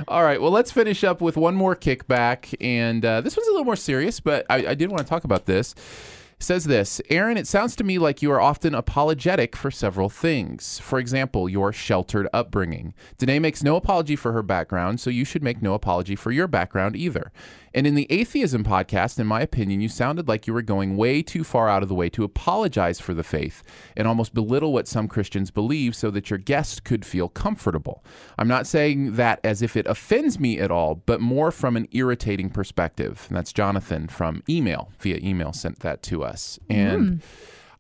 All 0.07 0.23
right. 0.23 0.40
Well, 0.40 0.52
let's 0.52 0.71
finish 0.71 1.02
up 1.02 1.21
with 1.21 1.37
one 1.37 1.55
more 1.55 1.75
kickback. 1.75 2.55
And 2.61 3.05
uh, 3.05 3.21
this 3.21 3.37
one's 3.37 3.49
a 3.49 3.50
little 3.50 3.64
more 3.64 3.76
serious, 3.76 4.21
but 4.21 4.47
I, 4.49 4.69
I 4.69 4.75
did 4.75 4.90
want 4.90 5.00
to 5.02 5.09
talk 5.09 5.25
about 5.25 5.47
this. 5.47 5.73
It 5.73 6.45
says 6.45 6.64
this 6.64 7.02
Aaron, 7.11 7.37
it 7.37 7.47
sounds 7.47 7.76
to 7.76 7.85
me 7.85 7.99
like 7.99 8.23
you 8.23 8.31
are 8.33 8.40
often 8.40 8.75
apologetic 8.75 9.57
for 9.57 9.71
several 9.71 10.09
things. 10.09 10.79
For 10.79 10.99
example, 10.99 11.49
your 11.49 11.73
sheltered 11.73 12.29
upbringing. 12.33 12.95
Danae 13.19 13.40
makes 13.40 13.62
no 13.62 13.76
apology 13.76 14.17
for 14.17 14.33
her 14.33 14.43
background, 14.43 15.00
so 15.00 15.11
you 15.11 15.25
should 15.25 15.43
make 15.43 15.61
no 15.61 15.75
apology 15.75 16.17
for 16.17 16.31
your 16.31 16.47
background 16.47 16.97
either. 16.97 17.33
And 17.73 17.87
in 17.87 17.95
the 17.95 18.07
atheism 18.11 18.65
podcast, 18.65 19.19
in 19.19 19.27
my 19.27 19.41
opinion, 19.41 19.81
you 19.81 19.89
sounded 19.89 20.27
like 20.27 20.47
you 20.47 20.53
were 20.53 20.62
going 20.62 20.97
way 20.97 21.23
too 21.23 21.45
far 21.45 21.69
out 21.69 21.83
of 21.83 21.89
the 21.89 21.95
way 21.95 22.09
to 22.11 22.25
apologize 22.25 23.00
for 23.00 23.15
the 23.15 23.23
faith 23.23 23.62
and 23.97 24.09
almost 24.09 24.35
belittle 24.35 24.73
what 24.73 24.89
some 24.89 25.07
Christians 25.07 25.50
believe 25.50 25.95
so 25.95 26.11
that 26.11 26.31
your 26.31 26.39
guests 26.39 26.81
could 26.81 27.05
feel 27.05 27.29
comfortable. 27.29 28.05
I'm 28.39 28.49
not 28.49 28.67
saying 28.67 29.17
that 29.17 29.41
as 29.45 29.62
if 29.62 29.77
it 29.77 29.87
offends 29.87 30.41
me 30.41 30.59
at 30.59 30.71
all, 30.71 30.97
but 30.97 31.21
more 31.21 31.53
from 31.53 31.77
an 31.77 31.87
irritating 31.93 32.50
perspective. 32.50 33.27
And 33.29 33.37
that's 33.37 33.53
Jonathan 33.53 34.09
from 34.09 34.43
email, 34.49 34.91
via 34.99 35.19
email, 35.19 35.53
sent 35.53 35.81
that 35.81 36.03
to 36.05 36.25
us. 36.25 36.59
And 36.69 37.09
hmm. 37.09 37.17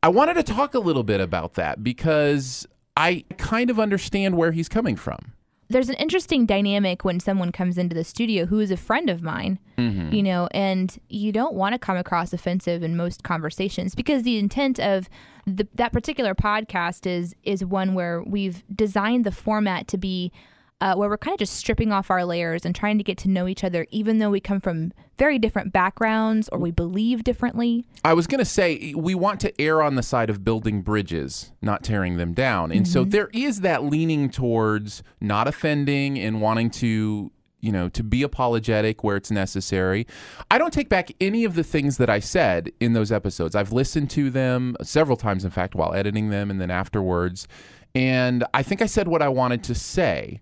I 0.02 0.08
wanted 0.08 0.34
to 0.34 0.42
talk 0.42 0.74
a 0.74 0.78
little 0.78 1.02
bit 1.02 1.20
about 1.20 1.54
that 1.54 1.82
because 1.82 2.66
I 2.96 3.24
kind 3.38 3.70
of 3.70 3.80
understand 3.80 4.36
where 4.36 4.52
he's 4.52 4.68
coming 4.68 4.96
from. 4.96 5.32
There's 5.70 5.88
an 5.88 5.94
interesting 5.94 6.44
dynamic 6.46 7.04
when 7.04 7.20
someone 7.20 7.52
comes 7.52 7.78
into 7.78 7.94
the 7.94 8.04
studio 8.04 8.44
who 8.44 8.60
is 8.60 8.70
a 8.70 8.76
friend 8.76 9.08
of 9.08 9.22
mine, 9.22 9.58
Mm-hmm. 9.78 10.12
you 10.14 10.22
know, 10.22 10.46
and 10.52 10.98
you 11.08 11.32
don't 11.32 11.54
want 11.54 11.72
to 11.72 11.78
come 11.78 11.96
across 11.96 12.34
offensive 12.34 12.82
in 12.82 12.96
most 12.98 13.22
conversations 13.22 13.94
because 13.94 14.24
the 14.24 14.36
intent 14.38 14.78
of 14.78 15.08
the, 15.46 15.66
that 15.76 15.90
particular 15.92 16.34
podcast 16.34 17.06
is 17.06 17.34
is 17.44 17.64
one 17.64 17.94
where 17.94 18.22
we've 18.22 18.62
designed 18.76 19.24
the 19.24 19.32
format 19.32 19.88
to 19.88 19.96
be 19.96 20.32
uh, 20.80 20.94
where 20.94 21.08
we're 21.08 21.18
kind 21.18 21.34
of 21.34 21.38
just 21.38 21.54
stripping 21.54 21.92
off 21.92 22.10
our 22.10 22.24
layers 22.24 22.64
and 22.64 22.74
trying 22.74 22.98
to 22.98 23.04
get 23.04 23.18
to 23.18 23.28
know 23.28 23.46
each 23.46 23.62
other, 23.64 23.86
even 23.90 24.18
though 24.18 24.30
we 24.30 24.40
come 24.40 24.60
from 24.60 24.92
very 25.18 25.38
different 25.38 25.72
backgrounds 25.72 26.48
or 26.48 26.58
we 26.58 26.70
believe 26.70 27.22
differently. 27.22 27.84
I 28.04 28.14
was 28.14 28.26
going 28.26 28.38
to 28.38 28.44
say 28.44 28.94
we 28.96 29.14
want 29.14 29.40
to 29.40 29.60
err 29.60 29.82
on 29.82 29.94
the 29.94 30.02
side 30.02 30.30
of 30.30 30.42
building 30.42 30.80
bridges, 30.80 31.52
not 31.60 31.82
tearing 31.82 32.16
them 32.16 32.32
down. 32.32 32.72
And 32.72 32.88
so 32.88 33.04
there 33.04 33.28
is 33.34 33.60
that 33.60 33.84
leaning 33.84 34.30
towards 34.30 35.02
not 35.20 35.46
offending 35.46 36.18
and 36.18 36.40
wanting 36.40 36.70
to, 36.70 37.30
you 37.60 37.72
know, 37.72 37.90
to 37.90 38.02
be 38.02 38.22
apologetic 38.22 39.04
where 39.04 39.16
it's 39.16 39.30
necessary. 39.30 40.06
I 40.50 40.56
don't 40.56 40.72
take 40.72 40.88
back 40.88 41.10
any 41.20 41.44
of 41.44 41.54
the 41.54 41.64
things 41.64 41.98
that 41.98 42.08
I 42.08 42.20
said 42.20 42.72
in 42.80 42.94
those 42.94 43.12
episodes. 43.12 43.54
I've 43.54 43.72
listened 43.72 44.08
to 44.10 44.30
them 44.30 44.76
several 44.82 45.18
times, 45.18 45.44
in 45.44 45.50
fact, 45.50 45.74
while 45.74 45.92
editing 45.92 46.30
them 46.30 46.50
and 46.50 46.58
then 46.58 46.70
afterwards. 46.70 47.46
And 47.94 48.44
I 48.54 48.62
think 48.62 48.80
I 48.80 48.86
said 48.86 49.08
what 49.08 49.20
I 49.20 49.28
wanted 49.28 49.62
to 49.64 49.74
say. 49.74 50.40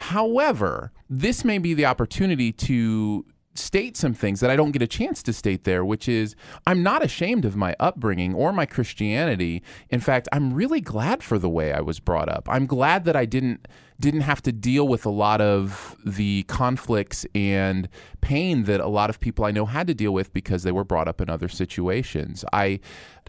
However, 0.00 0.92
this 1.08 1.44
may 1.44 1.58
be 1.58 1.74
the 1.74 1.86
opportunity 1.86 2.52
to 2.52 3.24
state 3.54 3.96
some 3.96 4.14
things 4.14 4.40
that 4.40 4.50
I 4.50 4.56
don't 4.56 4.70
get 4.70 4.80
a 4.80 4.86
chance 4.86 5.22
to 5.24 5.32
state 5.32 5.64
there, 5.64 5.84
which 5.84 6.08
is 6.08 6.34
I'm 6.66 6.82
not 6.82 7.04
ashamed 7.04 7.44
of 7.44 7.56
my 7.56 7.74
upbringing 7.78 8.34
or 8.34 8.52
my 8.52 8.64
Christianity. 8.64 9.62
In 9.90 10.00
fact, 10.00 10.28
I'm 10.32 10.54
really 10.54 10.80
glad 10.80 11.22
for 11.22 11.38
the 11.38 11.48
way 11.48 11.72
I 11.72 11.80
was 11.80 12.00
brought 12.00 12.28
up. 12.28 12.48
I'm 12.48 12.66
glad 12.66 13.04
that 13.04 13.16
I 13.16 13.26
didn't 13.26 13.66
didn't 14.00 14.22
have 14.22 14.42
to 14.42 14.52
deal 14.52 14.88
with 14.88 15.04
a 15.04 15.10
lot 15.10 15.40
of 15.40 15.96
the 16.04 16.42
conflicts 16.44 17.26
and 17.34 17.88
pain 18.20 18.64
that 18.64 18.80
a 18.80 18.88
lot 18.88 19.10
of 19.10 19.20
people 19.20 19.44
I 19.44 19.50
know 19.50 19.66
had 19.66 19.86
to 19.88 19.94
deal 19.94 20.12
with 20.12 20.32
because 20.32 20.62
they 20.62 20.72
were 20.72 20.84
brought 20.84 21.08
up 21.08 21.20
in 21.20 21.28
other 21.28 21.48
situations. 21.48 22.44
I 22.52 22.80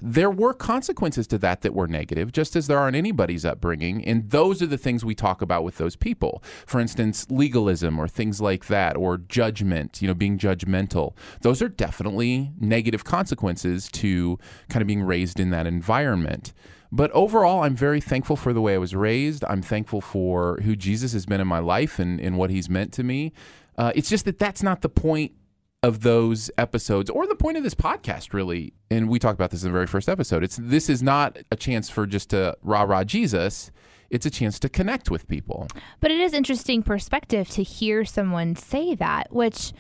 there 0.01 0.31
were 0.31 0.53
consequences 0.53 1.27
to 1.27 1.37
that 1.37 1.61
that 1.61 1.75
were 1.75 1.87
negative, 1.87 2.31
just 2.31 2.55
as 2.55 2.65
there 2.65 2.79
are 2.79 2.89
in 2.89 2.95
anybody's 2.95 3.45
upbringing, 3.45 4.03
and 4.03 4.31
those 4.31 4.61
are 4.61 4.67
the 4.67 4.77
things 4.77 5.05
we 5.05 5.13
talk 5.13 5.43
about 5.43 5.63
with 5.63 5.77
those 5.77 5.95
people. 5.95 6.41
For 6.65 6.79
instance, 6.79 7.27
legalism 7.29 7.99
or 7.99 8.07
things 8.07 8.41
like 8.41 8.65
that, 8.67 8.97
or 8.97 9.17
judgment, 9.17 10.01
you 10.01 10.07
know, 10.07 10.15
being 10.15 10.39
judgmental. 10.39 11.13
Those 11.41 11.61
are 11.61 11.69
definitely 11.69 12.51
negative 12.59 13.03
consequences 13.03 13.89
to 13.91 14.39
kind 14.69 14.81
of 14.81 14.87
being 14.87 15.03
raised 15.03 15.39
in 15.39 15.51
that 15.51 15.67
environment. 15.67 16.53
But 16.91 17.09
overall, 17.11 17.63
I'm 17.63 17.75
very 17.75 18.01
thankful 18.01 18.35
for 18.35 18.51
the 18.51 18.61
way 18.61 18.75
I 18.75 18.77
was 18.77 18.93
raised. 18.93 19.45
I'm 19.45 19.61
thankful 19.61 20.01
for 20.01 20.59
who 20.63 20.75
Jesus 20.75 21.13
has 21.13 21.25
been 21.25 21.39
in 21.39 21.47
my 21.47 21.59
life 21.59 21.99
and, 21.99 22.19
and 22.19 22.37
what 22.37 22.49
he's 22.49 22.69
meant 22.69 22.91
to 22.93 23.03
me. 23.03 23.31
Uh, 23.77 23.93
it's 23.95 24.09
just 24.09 24.25
that 24.25 24.37
that's 24.37 24.61
not 24.61 24.81
the 24.81 24.89
point 24.89 25.31
of 25.83 26.01
those 26.01 26.51
episodes 26.57 27.09
or 27.09 27.25
the 27.25 27.35
point 27.35 27.57
of 27.57 27.63
this 27.63 27.73
podcast, 27.73 28.33
really. 28.33 28.73
And 28.89 29.09
we 29.09 29.19
talked 29.19 29.35
about 29.35 29.51
this 29.51 29.63
in 29.63 29.69
the 29.69 29.73
very 29.73 29.87
first 29.87 30.09
episode. 30.09 30.43
It's 30.43 30.59
this 30.61 30.89
is 30.89 31.01
not 31.01 31.37
a 31.51 31.55
chance 31.55 31.89
for 31.89 32.05
just 32.05 32.29
to 32.31 32.57
rah 32.61 32.83
rah 32.83 33.03
Jesus. 33.03 33.71
It's 34.09 34.25
a 34.25 34.29
chance 34.29 34.59
to 34.59 34.69
connect 34.69 35.09
with 35.09 35.27
people. 35.29 35.67
But 36.01 36.11
it 36.11 36.19
is 36.19 36.33
interesting 36.33 36.83
perspective 36.83 37.49
to 37.51 37.63
hear 37.63 38.03
someone 38.03 38.57
say 38.57 38.93
that, 38.95 39.31
which 39.31 39.71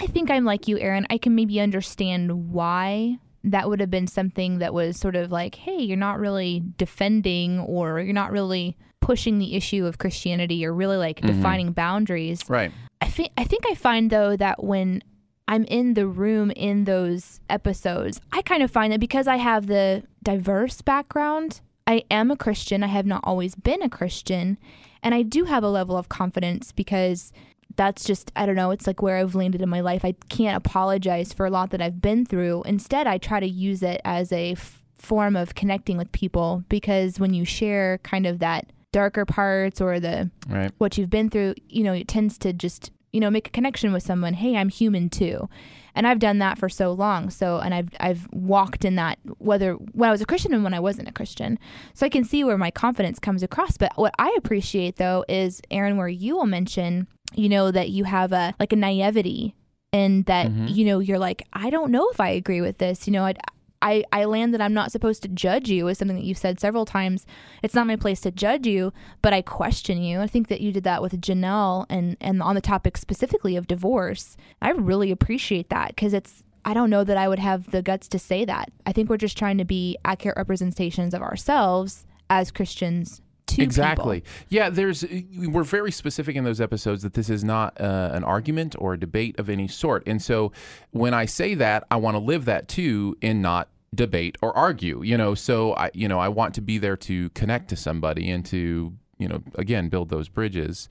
I 0.00 0.06
think 0.06 0.30
I'm 0.30 0.44
like 0.44 0.66
you, 0.66 0.78
Aaron. 0.78 1.06
I 1.08 1.18
can 1.18 1.34
maybe 1.36 1.60
understand 1.60 2.52
why 2.52 3.18
that 3.44 3.68
would 3.68 3.80
have 3.80 3.90
been 3.90 4.06
something 4.06 4.58
that 4.58 4.74
was 4.74 4.98
sort 4.98 5.16
of 5.16 5.32
like, 5.32 5.54
hey, 5.54 5.78
you're 5.78 5.96
not 5.96 6.18
really 6.18 6.62
defending 6.76 7.58
or 7.60 8.00
you're 8.00 8.12
not 8.12 8.32
really 8.32 8.76
pushing 9.00 9.38
the 9.38 9.54
issue 9.56 9.86
of 9.86 9.98
Christianity. 9.98 10.56
You're 10.56 10.74
really 10.74 10.96
like 10.96 11.20
mm-hmm. 11.20 11.36
defining 11.36 11.72
boundaries. 11.72 12.48
Right. 12.48 12.70
I 13.00 13.06
think 13.06 13.32
I 13.36 13.44
think 13.44 13.64
I 13.68 13.74
find 13.74 14.10
though 14.10 14.36
that 14.36 14.62
when 14.62 15.02
I'm 15.48 15.64
in 15.64 15.94
the 15.94 16.06
room 16.06 16.50
in 16.52 16.84
those 16.84 17.40
episodes, 17.48 18.20
I 18.30 18.42
kind 18.42 18.62
of 18.62 18.70
find 18.70 18.92
that 18.92 19.00
because 19.00 19.26
I 19.26 19.36
have 19.36 19.66
the 19.66 20.04
diverse 20.22 20.80
background, 20.82 21.60
I 21.86 22.04
am 22.10 22.30
a 22.30 22.36
Christian. 22.36 22.84
I 22.84 22.88
have 22.88 23.06
not 23.06 23.22
always 23.24 23.56
been 23.56 23.82
a 23.82 23.88
Christian, 23.88 24.58
and 25.02 25.14
I 25.14 25.22
do 25.22 25.44
have 25.44 25.64
a 25.64 25.68
level 25.68 25.96
of 25.96 26.08
confidence 26.08 26.70
because 26.70 27.32
that's 27.80 28.04
just 28.04 28.30
I 28.36 28.44
don't 28.44 28.56
know, 28.56 28.72
it's 28.72 28.86
like 28.86 29.00
where 29.00 29.16
I've 29.16 29.34
landed 29.34 29.62
in 29.62 29.68
my 29.70 29.80
life. 29.80 30.04
I 30.04 30.12
can't 30.28 30.56
apologize 30.62 31.32
for 31.32 31.46
a 31.46 31.50
lot 31.50 31.70
that 31.70 31.80
I've 31.80 32.02
been 32.02 32.26
through. 32.26 32.62
Instead, 32.64 33.06
I 33.06 33.16
try 33.16 33.40
to 33.40 33.46
use 33.48 33.82
it 33.82 34.02
as 34.04 34.30
a 34.32 34.52
f- 34.52 34.82
form 34.98 35.34
of 35.34 35.54
connecting 35.54 35.96
with 35.96 36.12
people 36.12 36.62
because 36.68 37.18
when 37.18 37.32
you 37.32 37.46
share 37.46 37.96
kind 38.02 38.26
of 38.26 38.38
that 38.40 38.66
darker 38.92 39.24
parts 39.24 39.80
or 39.80 39.98
the 39.98 40.30
Right. 40.48 40.70
what 40.78 40.98
you've 40.98 41.08
been 41.10 41.30
through, 41.30 41.54
you 41.70 41.82
know, 41.82 41.94
it 41.94 42.06
tends 42.06 42.36
to 42.38 42.52
just, 42.52 42.90
you 43.12 43.20
know, 43.20 43.30
make 43.30 43.48
a 43.48 43.50
connection 43.50 43.92
with 43.94 44.02
someone. 44.02 44.34
Hey, 44.34 44.56
I'm 44.56 44.68
human 44.68 45.08
too. 45.08 45.48
And 45.94 46.06
I've 46.06 46.18
done 46.20 46.38
that 46.38 46.56
for 46.58 46.68
so 46.68 46.92
long. 46.92 47.30
So, 47.30 47.58
and 47.58 47.74
I've 47.74 47.88
I've 47.98 48.28
walked 48.32 48.84
in 48.84 48.94
that 48.96 49.18
whether 49.38 49.72
when 49.74 50.08
I 50.08 50.12
was 50.12 50.20
a 50.20 50.26
Christian 50.26 50.54
and 50.54 50.62
when 50.64 50.74
I 50.74 50.80
wasn't 50.80 51.08
a 51.08 51.12
Christian. 51.12 51.58
So 51.94 52.06
I 52.06 52.08
can 52.08 52.24
see 52.24 52.44
where 52.44 52.56
my 52.58 52.70
confidence 52.70 53.18
comes 53.18 53.42
across. 53.42 53.76
But 53.76 53.92
what 53.96 54.14
I 54.18 54.32
appreciate 54.38 54.96
though 54.96 55.24
is 55.28 55.60
Aaron, 55.70 55.96
where 55.96 56.08
you 56.08 56.36
will 56.36 56.46
mention, 56.46 57.08
you 57.34 57.48
know, 57.48 57.70
that 57.70 57.90
you 57.90 58.04
have 58.04 58.32
a 58.32 58.54
like 58.60 58.72
a 58.72 58.76
naivety 58.76 59.54
and 59.92 60.24
that 60.26 60.46
Mhm. 60.48 60.74
you 60.74 60.84
know 60.84 60.98
you're 61.00 61.18
like 61.18 61.42
I 61.52 61.70
don't 61.70 61.90
know 61.90 62.08
if 62.10 62.20
I 62.20 62.28
agree 62.30 62.60
with 62.60 62.78
this. 62.78 63.06
You 63.06 63.12
know, 63.12 63.24
I 63.24 63.34
I 63.82 64.04
I 64.12 64.24
land 64.26 64.52
that 64.52 64.60
I'm 64.60 64.74
not 64.74 64.92
supposed 64.92 65.22
to 65.22 65.28
judge 65.28 65.70
you 65.70 65.88
is 65.88 65.96
something 65.98 66.16
that 66.16 66.24
you've 66.24 66.36
said 66.38 66.60
several 66.60 66.84
times. 66.84 67.24
It's 67.62 67.74
not 67.74 67.86
my 67.86 67.96
place 67.96 68.20
to 68.22 68.30
judge 68.30 68.66
you, 68.66 68.92
but 69.22 69.32
I 69.32 69.40
question 69.42 70.02
you. 70.02 70.20
I 70.20 70.26
think 70.26 70.48
that 70.48 70.60
you 70.60 70.70
did 70.70 70.84
that 70.84 71.00
with 71.02 71.20
Janelle 71.20 71.86
and 71.88 72.16
and 72.20 72.42
on 72.42 72.54
the 72.54 72.60
topic 72.60 72.96
specifically 72.98 73.56
of 73.56 73.66
divorce. 73.66 74.36
I 74.60 74.70
really 74.70 75.10
appreciate 75.10 75.70
that 75.70 75.88
because 75.88 76.12
it's 76.12 76.44
I 76.62 76.74
don't 76.74 76.90
know 76.90 77.04
that 77.04 77.16
I 77.16 77.26
would 77.26 77.38
have 77.38 77.70
the 77.70 77.80
guts 77.80 78.06
to 78.08 78.18
say 78.18 78.44
that. 78.44 78.70
I 78.84 78.92
think 78.92 79.08
we're 79.08 79.16
just 79.16 79.38
trying 79.38 79.56
to 79.58 79.64
be 79.64 79.96
accurate 80.04 80.36
representations 80.36 81.14
of 81.14 81.22
ourselves 81.22 82.04
as 82.28 82.50
Christians 82.50 83.22
to 83.50 83.62
exactly. 83.62 84.20
people. 84.20 84.46
yeah 84.48 84.70
there's 84.70 85.04
we're 85.36 85.62
very 85.62 85.92
specific 85.92 86.36
in 86.36 86.44
those 86.44 86.60
episodes 86.60 87.02
that 87.02 87.14
this 87.14 87.30
is 87.30 87.44
not 87.44 87.78
uh, 87.80 88.10
an 88.12 88.24
argument 88.24 88.74
or 88.78 88.94
a 88.94 88.98
debate 88.98 89.38
of 89.38 89.48
any 89.48 89.68
sort. 89.68 90.02
And 90.06 90.20
so 90.20 90.52
when 90.90 91.14
i 91.14 91.24
say 91.24 91.54
that 91.54 91.84
i 91.90 91.96
want 91.96 92.14
to 92.14 92.18
live 92.18 92.44
that 92.44 92.68
too 92.68 93.16
and 93.22 93.42
not 93.42 93.68
debate 93.94 94.36
or 94.40 94.56
argue 94.56 95.02
you 95.02 95.16
know? 95.16 95.34
So 95.34 95.74
i 95.74 95.90
you 95.94 96.08
know 96.08 96.18
i 96.18 96.28
want 96.28 96.54
to 96.54 96.60
be 96.60 96.78
there 96.78 96.96
to 96.96 97.30
connect 97.30 97.68
to 97.70 97.76
somebody 97.76 98.30
and 98.30 98.44
to 98.46 98.92
you 99.18 99.28
know 99.28 99.42
again 99.56 99.88
build 99.88 100.08
those 100.08 100.28
bridges 100.28 100.88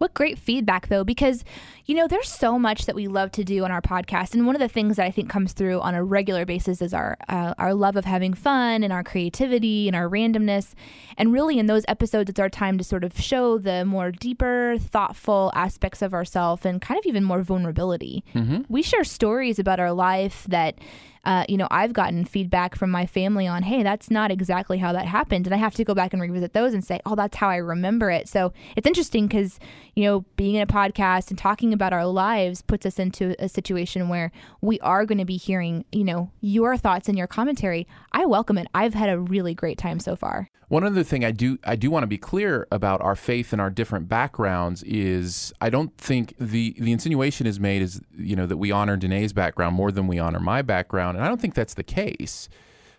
What 0.00 0.14
great 0.14 0.38
feedback, 0.38 0.88
though, 0.88 1.04
because, 1.04 1.44
you 1.84 1.94
know, 1.94 2.08
there's 2.08 2.30
so 2.30 2.58
much 2.58 2.86
that 2.86 2.94
we 2.94 3.06
love 3.06 3.32
to 3.32 3.44
do 3.44 3.64
on 3.64 3.70
our 3.70 3.82
podcast. 3.82 4.32
And 4.32 4.46
one 4.46 4.56
of 4.56 4.60
the 4.60 4.66
things 4.66 4.96
that 4.96 5.04
I 5.04 5.10
think 5.10 5.28
comes 5.28 5.52
through 5.52 5.78
on 5.80 5.94
a 5.94 6.02
regular 6.02 6.46
basis 6.46 6.80
is 6.80 6.94
our, 6.94 7.18
uh, 7.28 7.52
our 7.58 7.74
love 7.74 7.96
of 7.96 8.06
having 8.06 8.32
fun 8.32 8.82
and 8.82 8.94
our 8.94 9.04
creativity 9.04 9.88
and 9.88 9.94
our 9.94 10.08
randomness. 10.08 10.72
And 11.18 11.34
really, 11.34 11.58
in 11.58 11.66
those 11.66 11.84
episodes, 11.86 12.30
it's 12.30 12.40
our 12.40 12.48
time 12.48 12.78
to 12.78 12.84
sort 12.84 13.04
of 13.04 13.20
show 13.20 13.58
the 13.58 13.84
more 13.84 14.10
deeper, 14.10 14.76
thoughtful 14.78 15.52
aspects 15.54 16.00
of 16.00 16.14
ourselves 16.14 16.64
and 16.64 16.80
kind 16.80 16.98
of 16.98 17.04
even 17.04 17.22
more 17.22 17.42
vulnerability. 17.42 18.24
We 18.70 18.80
share 18.80 19.04
stories 19.04 19.58
about 19.58 19.80
our 19.80 19.92
life 19.92 20.46
that. 20.48 20.76
Uh, 21.22 21.44
you 21.50 21.58
know, 21.58 21.68
I've 21.70 21.92
gotten 21.92 22.24
feedback 22.24 22.74
from 22.74 22.90
my 22.90 23.04
family 23.04 23.46
on, 23.46 23.62
hey, 23.62 23.82
that's 23.82 24.10
not 24.10 24.30
exactly 24.30 24.78
how 24.78 24.94
that 24.94 25.04
happened. 25.04 25.46
And 25.46 25.52
I 25.54 25.58
have 25.58 25.74
to 25.74 25.84
go 25.84 25.92
back 25.92 26.14
and 26.14 26.22
revisit 26.22 26.54
those 26.54 26.72
and 26.72 26.82
say, 26.82 26.98
oh, 27.04 27.14
that's 27.14 27.36
how 27.36 27.50
I 27.50 27.56
remember 27.56 28.10
it. 28.10 28.26
So 28.26 28.54
it's 28.74 28.86
interesting 28.86 29.26
because, 29.26 29.58
you 29.94 30.04
know, 30.04 30.24
being 30.36 30.54
in 30.54 30.62
a 30.62 30.66
podcast 30.66 31.30
and 31.30 31.38
talking 31.38 31.72
about 31.72 31.92
our 31.92 32.06
lives 32.06 32.62
puts 32.62 32.86
us 32.86 32.98
into 32.98 33.34
a 33.42 33.48
situation 33.48 34.08
where 34.08 34.32
we 34.60 34.78
are 34.80 35.04
going 35.04 35.18
to 35.18 35.24
be 35.24 35.36
hearing, 35.36 35.84
you 35.92 36.04
know, 36.04 36.30
your 36.40 36.76
thoughts 36.76 37.08
and 37.08 37.16
your 37.18 37.26
commentary. 37.26 37.86
I 38.12 38.26
welcome 38.26 38.58
it. 38.58 38.68
I've 38.74 38.94
had 38.94 39.10
a 39.10 39.18
really 39.18 39.54
great 39.54 39.78
time 39.78 40.00
so 40.00 40.16
far. 40.16 40.48
One 40.68 40.84
other 40.84 41.02
thing 41.02 41.24
I 41.24 41.32
do 41.32 41.58
I 41.64 41.74
do 41.74 41.90
want 41.90 42.04
to 42.04 42.06
be 42.06 42.16
clear 42.16 42.68
about 42.70 43.00
our 43.00 43.16
faith 43.16 43.52
and 43.52 43.60
our 43.60 43.70
different 43.70 44.08
backgrounds 44.08 44.84
is 44.84 45.52
I 45.60 45.68
don't 45.68 45.96
think 45.98 46.34
the 46.38 46.76
the 46.78 46.92
insinuation 46.92 47.48
is 47.48 47.58
made 47.58 47.82
is 47.82 48.00
you 48.16 48.36
know 48.36 48.46
that 48.46 48.56
we 48.56 48.70
honor 48.70 48.96
Danae's 48.96 49.32
background 49.32 49.74
more 49.74 49.90
than 49.90 50.06
we 50.06 50.20
honor 50.20 50.38
my 50.38 50.62
background, 50.62 51.16
and 51.16 51.26
I 51.26 51.28
don't 51.28 51.40
think 51.40 51.54
that's 51.54 51.74
the 51.74 51.82
case. 51.82 52.48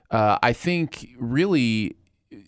Uh, 0.10 0.38
I 0.44 0.52
think 0.52 1.08
really 1.18 1.96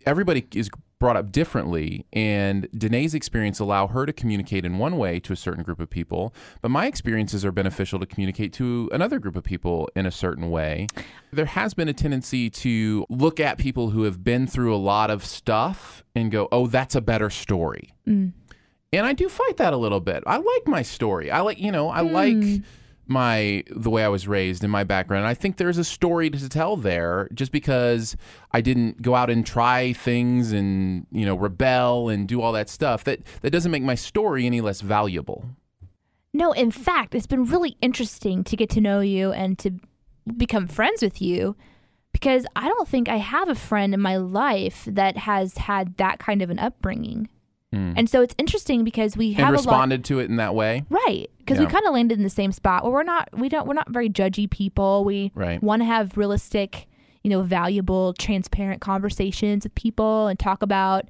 everybody 0.05 0.45
is 0.53 0.69
brought 1.03 1.17
up 1.17 1.33
differently, 1.33 2.05
and 2.13 2.65
Danae's 2.71 3.13
experience 3.13 3.59
allow 3.59 3.87
her 3.87 4.05
to 4.05 4.13
communicate 4.13 4.63
in 4.63 4.77
one 4.77 4.97
way 4.97 5.19
to 5.19 5.33
a 5.33 5.35
certain 5.35 5.61
group 5.61 5.81
of 5.81 5.89
people, 5.89 6.33
but 6.61 6.71
my 6.71 6.85
experiences 6.85 7.43
are 7.43 7.51
beneficial 7.51 7.99
to 7.99 8.05
communicate 8.05 8.53
to 8.53 8.89
another 8.93 9.19
group 9.19 9.35
of 9.35 9.43
people 9.43 9.89
in 9.97 10.05
a 10.05 10.11
certain 10.11 10.49
way. 10.49 10.87
There 11.33 11.43
has 11.43 11.73
been 11.73 11.89
a 11.89 11.93
tendency 11.93 12.49
to 12.51 13.05
look 13.09 13.41
at 13.41 13.57
people 13.57 13.89
who 13.89 14.03
have 14.03 14.23
been 14.23 14.47
through 14.47 14.73
a 14.73 14.77
lot 14.77 15.11
of 15.11 15.25
stuff 15.25 16.05
and 16.15 16.31
go, 16.31 16.47
"Oh, 16.53 16.67
that's 16.67 16.95
a 16.95 17.01
better 17.01 17.29
story." 17.29 17.89
Mm. 18.07 18.31
And 18.93 19.05
I 19.05 19.11
do 19.11 19.27
fight 19.27 19.57
that 19.57 19.73
a 19.73 19.77
little 19.77 19.99
bit. 19.99 20.23
I 20.25 20.37
like 20.37 20.67
my 20.67 20.83
story. 20.83 21.29
I 21.29 21.41
like, 21.41 21.59
you 21.59 21.73
know, 21.73 21.89
I 21.89 21.99
like 21.99 22.35
mm. 22.35 22.63
My 23.07 23.63
the 23.69 23.89
way 23.89 24.03
I 24.03 24.07
was 24.07 24.27
raised 24.27 24.63
and 24.63 24.71
my 24.71 24.83
background. 24.83 25.25
I 25.27 25.33
think 25.33 25.57
there's 25.57 25.77
a 25.77 25.83
story 25.83 26.29
to 26.29 26.49
tell 26.49 26.77
there 26.77 27.29
just 27.33 27.51
because 27.51 28.15
I 28.51 28.61
didn't 28.61 29.01
go 29.01 29.15
out 29.15 29.29
and 29.29 29.45
try 29.45 29.93
things 29.93 30.51
and, 30.51 31.05
you 31.11 31.25
know, 31.25 31.35
rebel 31.35 32.09
and 32.09 32.27
do 32.27 32.41
all 32.41 32.51
that 32.53 32.69
stuff. 32.69 33.03
That 33.03 33.19
that 33.41 33.51
doesn't 33.51 33.71
make 33.71 33.83
my 33.83 33.95
story 33.95 34.45
any 34.45 34.61
less 34.61 34.81
valuable. 34.81 35.45
No, 36.33 36.51
in 36.53 36.71
fact, 36.71 37.13
it's 37.13 37.27
been 37.27 37.45
really 37.45 37.77
interesting 37.81 38.43
to 38.45 38.55
get 38.55 38.69
to 38.71 38.81
know 38.81 39.01
you 39.01 39.31
and 39.31 39.59
to 39.59 39.71
become 40.35 40.67
friends 40.67 41.01
with 41.01 41.21
you 41.21 41.55
because 42.11 42.45
I 42.55 42.67
don't 42.69 42.87
think 42.87 43.09
I 43.09 43.17
have 43.17 43.49
a 43.49 43.55
friend 43.55 43.93
in 43.93 43.99
my 43.99 44.17
life 44.17 44.87
that 44.87 45.17
has 45.17 45.57
had 45.57 45.97
that 45.97 46.19
kind 46.19 46.41
of 46.41 46.49
an 46.49 46.59
upbringing. 46.59 47.29
Hmm. 47.73 47.93
And 47.97 48.09
so 48.09 48.21
it's 48.21 48.35
interesting 48.37 48.83
because 48.83 49.17
we 49.17 49.29
And 49.29 49.37
have 49.37 49.47
a 49.49 49.51
lot 49.53 49.57
responded 49.57 50.05
to 50.05 50.19
it 50.19 50.29
in 50.29 50.35
that 50.35 50.53
way. 50.53 50.83
Right, 50.89 51.29
because 51.39 51.57
we 51.59 51.65
kind 51.65 51.85
of 51.87 51.93
landed 51.93 52.17
in 52.17 52.23
the 52.23 52.29
same 52.29 52.51
spot 52.51 52.83
where 52.83 52.93
we're 52.93 53.03
not 53.03 53.29
we 53.33 53.49
don't 53.49 53.67
we're 53.67 53.73
not 53.73 53.89
very 53.89 54.09
judgy 54.09 54.49
people. 54.49 55.03
We 55.03 55.31
Right. 55.33 55.61
want 55.63 55.81
to 55.81 55.85
have 55.85 56.15
realistic, 56.17 56.87
you 57.23 57.29
know, 57.31 57.41
valuable, 57.41 58.13
transparent 58.13 58.79
conversations 58.81 59.63
with 59.63 59.73
people 59.75 60.27
and 60.27 60.37
talk 60.37 60.61
about 60.61 61.05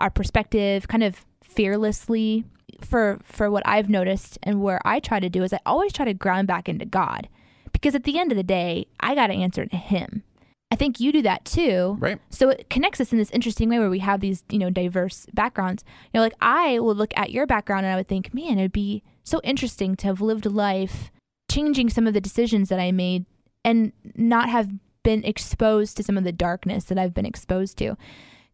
our 0.00 0.10
perspective 0.10 0.88
kind 0.88 1.02
of 1.04 1.24
fearlessly. 1.44 2.44
For 2.80 3.18
for 3.24 3.50
what 3.50 3.62
I've 3.66 3.90
noticed 3.90 4.38
and 4.42 4.62
where 4.62 4.80
I 4.86 5.00
try 5.00 5.20
to 5.20 5.28
do 5.28 5.42
is 5.42 5.52
I 5.52 5.60
always 5.66 5.92
try 5.92 6.06
to 6.06 6.14
ground 6.14 6.48
back 6.48 6.68
into 6.68 6.86
God. 6.86 7.28
Because 7.72 7.94
at 7.94 8.04
the 8.04 8.18
end 8.18 8.32
of 8.32 8.36
the 8.36 8.42
day, 8.42 8.86
I 9.00 9.14
got 9.14 9.28
to 9.28 9.34
answer 9.34 9.64
to 9.66 9.76
him. 9.76 10.22
I 10.70 10.76
think 10.76 11.00
you 11.00 11.10
do 11.12 11.22
that 11.22 11.44
too. 11.44 11.96
Right. 11.98 12.20
So 12.30 12.50
it 12.50 12.70
connects 12.70 13.00
us 13.00 13.12
in 13.12 13.18
this 13.18 13.30
interesting 13.30 13.68
way 13.68 13.78
where 13.78 13.90
we 13.90 13.98
have 14.00 14.20
these, 14.20 14.44
you 14.50 14.58
know, 14.58 14.70
diverse 14.70 15.26
backgrounds. 15.34 15.84
You 16.12 16.18
know, 16.18 16.22
like 16.22 16.34
I 16.40 16.78
would 16.78 16.96
look 16.96 17.12
at 17.16 17.32
your 17.32 17.46
background 17.46 17.86
and 17.86 17.92
I 17.92 17.96
would 17.96 18.08
think, 18.08 18.32
man, 18.32 18.58
it'd 18.58 18.72
be 18.72 19.02
so 19.24 19.40
interesting 19.42 19.96
to 19.96 20.06
have 20.06 20.20
lived 20.20 20.46
a 20.46 20.50
life 20.50 21.10
changing 21.50 21.90
some 21.90 22.06
of 22.06 22.14
the 22.14 22.20
decisions 22.20 22.68
that 22.68 22.78
I 22.78 22.92
made 22.92 23.26
and 23.64 23.92
not 24.14 24.48
have 24.48 24.70
been 25.02 25.24
exposed 25.24 25.96
to 25.96 26.02
some 26.02 26.16
of 26.16 26.24
the 26.24 26.32
darkness 26.32 26.84
that 26.84 26.98
I've 26.98 27.14
been 27.14 27.26
exposed 27.26 27.76
to. 27.78 27.96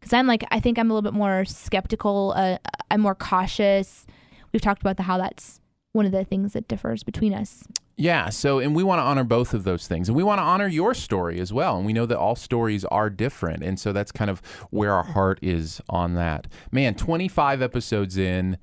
Because 0.01 0.13
I'm 0.13 0.27
like, 0.27 0.45
I 0.51 0.61
think 0.61 0.79
I'm 0.79 0.91
a 0.91 0.95
little 0.95 1.11
bit 1.11 1.17
more 1.17 1.45
skeptical. 1.45 2.33
Uh, 2.35 2.59
I'm 2.91 3.01
more 3.01 3.15
cautious. 3.15 4.07
We've 4.53 4.63
talked 4.63 4.81
about 4.81 4.97
the 4.97 5.03
how 5.03 5.19
that's 5.19 5.61
one 5.93 6.07
of 6.07 6.13
the 6.13 6.25
things 6.25 6.55
that 6.55 6.69
differs 6.69 7.03
between 7.03 7.35
us. 7.35 7.65
Yeah. 7.97 8.29
So, 8.29 8.59
and 8.59 8.77
we 8.77 8.83
want 8.83 8.99
to 8.99 9.05
honor 9.05 9.25
both 9.25 9.55
of 9.55 9.65
those 9.65 9.87
things. 9.87 10.09
And 10.09 10.17
we 10.17 10.23
want 10.23 10.39
to 10.39 10.43
honor 10.43 10.67
your 10.67 10.93
story 10.93 11.41
as 11.41 11.53
well. 11.53 11.79
And 11.79 11.87
we 11.87 11.95
know 11.95 12.05
that 12.07 12.19
all 12.19 12.37
stories 12.37 12.85
are 12.87 13.09
different. 13.09 13.63
And 13.63 13.81
so 13.81 13.93
that's 13.93 14.13
kind 14.13 14.31
of 14.31 14.41
where 14.71 14.93
our 14.93 15.05
heart 15.05 15.39
is 15.41 15.81
on 15.89 16.15
that. 16.15 16.47
Man, 16.71 16.95
25 16.95 17.63
episodes 17.63 18.19
in. 18.19 18.59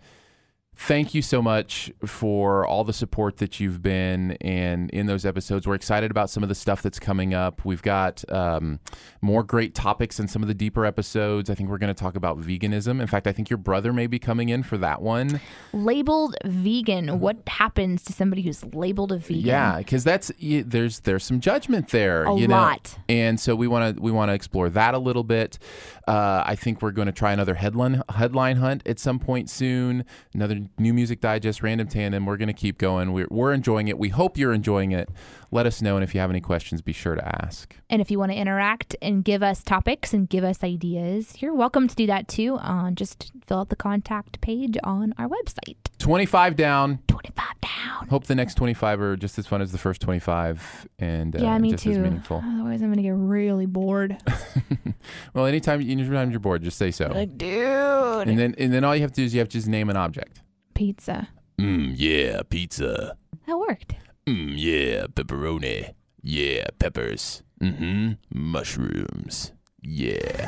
Thank 0.75 1.13
you 1.13 1.21
so 1.21 1.41
much 1.41 1.91
for 2.05 2.65
all 2.65 2.83
the 2.83 2.93
support 2.93 3.37
that 3.37 3.59
you've 3.59 3.81
been 3.81 4.31
and 4.41 4.89
in 4.89 5.05
those 5.05 5.23
episodes. 5.25 5.65
We're 5.67 5.75
excited 5.75 6.11
about 6.11 6.29
some 6.29 6.43
of 6.43 6.49
the 6.49 6.55
stuff 6.55 6.81
that's 6.81 6.99
coming 6.99 7.33
up. 7.33 7.63
We've 7.63 7.81
got 7.81 8.29
um, 8.31 8.79
more 9.21 9.43
great 9.43 9.75
topics 9.75 10.19
in 10.19 10.27
some 10.27 10.41
of 10.41 10.47
the 10.47 10.53
deeper 10.53 10.85
episodes. 10.85 11.49
I 11.49 11.55
think 11.55 11.69
we're 11.69 11.77
going 11.77 11.93
to 11.93 11.99
talk 11.99 12.15
about 12.15 12.41
veganism. 12.41 12.99
In 12.99 13.07
fact, 13.07 13.27
I 13.27 13.31
think 13.31 13.49
your 13.49 13.57
brother 13.57 13.93
may 13.93 14.07
be 14.07 14.19
coming 14.19 14.49
in 14.49 14.63
for 14.63 14.77
that 14.79 15.01
one. 15.01 15.39
Labeled 15.71 16.35
vegan. 16.43 17.19
What 17.19 17.37
happens 17.47 18.03
to 18.05 18.13
somebody 18.13 18.41
who's 18.41 18.65
labeled 18.73 19.11
a 19.13 19.17
vegan? 19.19 19.41
Yeah, 19.45 19.77
because 19.77 20.03
that's 20.03 20.31
there's 20.39 21.01
there's 21.01 21.23
some 21.23 21.39
judgment 21.39 21.89
there, 21.89 22.23
A 22.25 22.35
you 22.35 22.47
know? 22.47 22.55
lot. 22.55 22.97
and 23.07 23.39
so 23.39 23.55
we 23.55 23.67
want 23.67 23.95
to 23.95 24.01
we 24.01 24.11
want 24.11 24.29
to 24.29 24.33
explore 24.33 24.69
that 24.71 24.95
a 24.95 24.99
little 24.99 25.23
bit. 25.23 25.59
Uh, 26.07 26.43
I 26.45 26.55
think 26.55 26.81
we're 26.81 26.91
going 26.91 27.05
to 27.05 27.11
try 27.13 27.31
another 27.31 27.53
headline 27.53 28.01
headline 28.09 28.57
hunt 28.57 28.81
at 28.85 28.99
some 28.99 29.19
point 29.19 29.49
soon. 29.49 30.03
Another 30.33 30.62
new 30.77 30.93
music 30.93 31.19
digest, 31.21 31.61
random 31.63 31.87
tandem. 31.87 32.25
We're 32.25 32.37
going 32.37 32.47
to 32.47 32.53
keep 32.53 32.77
going. 32.77 33.13
We're 33.13 33.27
we're 33.29 33.53
enjoying 33.53 33.87
it. 33.87 33.97
We 33.97 34.09
hope 34.09 34.37
you're 34.37 34.53
enjoying 34.53 34.91
it. 34.91 35.09
Let 35.51 35.65
us 35.67 35.81
know, 35.83 35.95
and 35.95 36.03
if 36.03 36.15
you 36.15 36.19
have 36.19 36.31
any 36.31 36.41
questions, 36.41 36.81
be 36.81 36.93
sure 36.93 37.13
to 37.15 37.43
ask. 37.43 37.75
And 37.89 38.01
if 38.01 38.09
you 38.09 38.17
want 38.17 38.31
to 38.31 38.37
interact 38.37 38.95
and 39.03 39.23
give 39.23 39.43
us 39.43 39.61
topics 39.61 40.11
and 40.13 40.27
give 40.27 40.43
us 40.43 40.63
ideas, 40.63 41.41
you're 41.41 41.53
welcome 41.53 41.87
to 41.87 41.95
do 41.95 42.07
that 42.07 42.27
too. 42.27 42.57
On 42.57 42.95
just 42.95 43.31
fill 43.45 43.59
out 43.59 43.69
the 43.69 43.75
contact 43.75 44.41
page 44.41 44.77
on 44.83 45.13
our 45.17 45.27
website. 45.29 45.77
Twenty 45.99 46.25
five 46.25 46.55
down. 46.55 46.99
25 47.07 47.45
down. 47.61 48.07
Hope 48.09 48.25
the 48.25 48.35
next 48.35 48.55
twenty 48.55 48.73
five 48.73 48.99
are 48.99 49.15
just 49.15 49.37
as 49.37 49.45
fun 49.47 49.61
as 49.61 49.71
the 49.71 49.77
first 49.77 50.01
twenty 50.01 50.19
five, 50.19 50.87
and 50.99 51.35
uh, 51.35 51.39
yeah, 51.39 51.57
me 51.59 51.71
just 51.71 51.85
as 51.85 51.95
too. 51.95 52.01
meaningful. 52.01 52.37
Otherwise, 52.45 52.81
I'm 52.81 52.89
gonna 52.89 53.01
get 53.03 53.11
really 53.15 53.65
bored. 53.67 54.17
Well, 55.33 55.45
anytime 55.45 55.81
anytime 55.81 56.31
you're 56.31 56.39
bored, 56.39 56.63
just 56.63 56.77
say 56.77 56.89
so. 56.91 57.07
like, 57.07 57.37
dude, 57.37 58.27
And 58.27 58.39
then 58.39 58.55
and 58.57 58.71
then 58.73 58.83
all 58.83 58.95
you 58.95 59.01
have 59.01 59.11
to 59.11 59.21
do 59.21 59.25
is 59.25 59.33
you 59.33 59.39
have 59.39 59.49
to 59.49 59.57
just 59.57 59.67
name 59.67 59.89
an 59.89 59.97
object. 59.97 60.41
Pizza. 60.73 61.29
Mmm, 61.59 61.93
yeah, 61.95 62.41
pizza. 62.49 63.17
That 63.47 63.57
worked. 63.57 63.95
Mmm, 64.27 64.53
yeah, 64.55 65.05
pepperoni. 65.07 65.93
Yeah, 66.21 66.65
peppers. 66.79 67.43
Mm-hmm. 67.61 68.13
Mushrooms. 68.33 69.51
Yeah. 69.81 70.47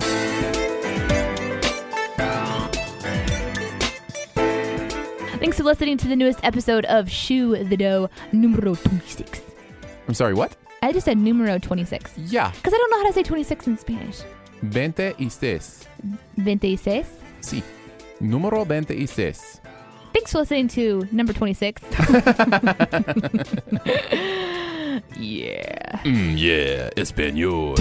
Thanks 5.39 5.57
for 5.57 5.63
listening 5.63 5.97
to 5.97 6.07
the 6.07 6.15
newest 6.15 6.39
episode 6.43 6.85
of 6.85 7.09
Shoe 7.11 7.63
the 7.63 7.77
Dough 7.77 8.09
numero 8.31 8.73
26. 8.75 9.41
I'm 10.07 10.13
sorry, 10.13 10.33
what? 10.33 10.55
I 10.81 10.91
just 10.91 11.05
said 11.05 11.17
numero 11.17 11.59
26 11.59 12.17
Yeah. 12.17 12.51
because 12.51 12.73
I 12.73 12.77
don't 12.77 12.91
know 12.91 12.97
how 12.97 13.07
to 13.07 13.13
say 13.13 13.23
26 13.23 13.67
in 13.67 13.77
Spanish. 13.77 14.21
Veinte 14.63 15.13
y 15.19 15.27
seis. 15.29 15.87
26. 16.35 17.07
Sí. 17.41 17.61
Número 18.21 18.65
veinte 18.65 18.95
y 18.97 19.05
seis. 19.05 19.59
Thanks 20.25 20.31
for 20.31 20.39
listening 20.39 20.67
to 20.69 21.07
number 21.11 21.33
26. 21.33 21.83
yeah. 25.19 25.99
Mmm, 26.01 26.33
yeah, 26.35 26.89
Espanol. 26.97 27.75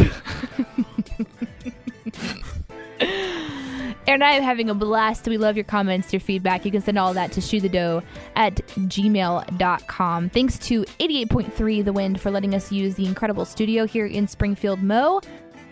Aaron 3.01 3.95
and 4.07 4.23
I 4.23 4.33
am 4.33 4.43
having 4.43 4.69
a 4.69 4.75
blast. 4.75 5.27
We 5.27 5.39
love 5.39 5.57
your 5.57 5.65
comments, 5.65 6.13
your 6.13 6.21
feedback. 6.21 6.67
You 6.67 6.71
can 6.71 6.83
send 6.83 6.99
all 6.99 7.15
that 7.15 7.33
to 7.33 7.41
shoethedough 7.41 8.05
at 8.37 8.57
gmail.com. 8.57 10.29
Thanks 10.29 10.59
to 10.59 10.85
88.3 10.85 11.83
The 11.83 11.95
Wind 11.95 12.21
for 12.21 12.31
letting 12.31 12.55
us 12.55 12.71
use 12.71 12.95
the 12.95 13.07
incredible 13.07 13.47
studio 13.47 13.87
here 13.87 14.05
in 14.05 14.29
Springfield, 14.29 14.83
Mo. 14.83 15.23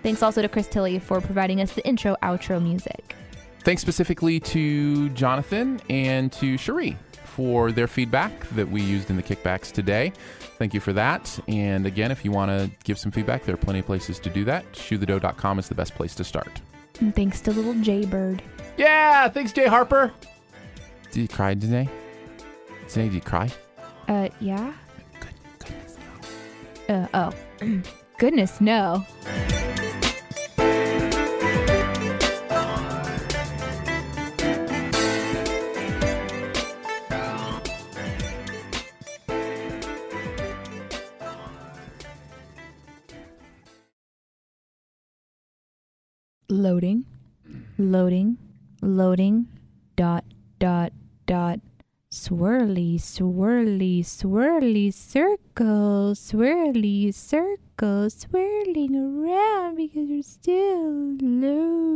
Thanks 0.03 0.23
also 0.23 0.41
to 0.41 0.49
Chris 0.49 0.69
Tilley 0.69 0.99
for 0.99 1.21
providing 1.21 1.61
us 1.61 1.73
the 1.73 1.87
intro 1.87 2.17
outro 2.23 2.63
music. 2.63 3.15
Thanks 3.65 3.81
specifically 3.81 4.41
to 4.41 5.09
Jonathan 5.11 5.81
and 5.89 6.33
to 6.33 6.57
Cherie 6.59 6.97
for 7.25 7.73
their 7.73 7.87
feedback 7.87 8.49
that 8.51 8.69
we 8.69 8.83
used 8.83 9.09
in 9.09 9.17
the 9.17 9.23
kickbacks 9.23 9.71
today. 9.71 10.13
Thank 10.59 10.75
you 10.75 10.81
for 10.81 10.93
that. 10.93 11.39
And 11.49 11.87
again, 11.87 12.11
if 12.11 12.25
you 12.25 12.33
want 12.33 12.51
to 12.51 12.71
give 12.85 12.99
some 12.99 13.11
feedback, 13.13 13.45
there 13.45 13.55
are 13.55 13.59
plenty 13.59 13.79
of 13.79 13.87
places 13.87 14.19
to 14.21 14.31
do 14.31 14.45
that. 14.45 14.71
Shoethedough.com 14.73 15.59
is 15.59 15.69
the 15.69 15.75
best 15.75 15.95
place 15.95 16.15
to 16.17 16.25
start. 16.25 16.61
And 17.01 17.15
thanks 17.15 17.41
to 17.43 17.53
little 17.53 17.75
Jaybird. 17.75 18.43
Yeah, 18.77 19.29
thanks, 19.29 19.53
Jay 19.53 19.67
Harper. 19.67 20.13
Did 21.11 21.21
you 21.23 21.29
cry 21.29 21.55
today? 21.55 21.89
Today, 22.89 23.05
did 23.05 23.15
you 23.15 23.21
cry? 23.21 23.51
Uh, 24.09 24.29
yeah? 24.41 24.73
Good, 25.21 25.35
goodness. 25.59 25.97
Uh, 26.89 27.07
oh. 27.15 27.83
Goodness, 28.19 28.61
no. 28.61 29.05
Loading, 46.53 47.07
loading, 47.79 48.37
loading, 48.83 49.47
dot, 49.97 50.23
dot, 50.59 50.93
dot. 51.25 51.61
Swirly, 52.11 52.97
swirly, 52.97 54.01
swirly 54.01 54.93
circle, 54.93 56.13
swirly 56.13 57.15
circle, 57.15 58.11
swirling 58.11 58.95
around 58.95 59.77
because 59.77 60.11
you're 60.11 60.23
still 60.23 61.17
loading. 61.23 61.89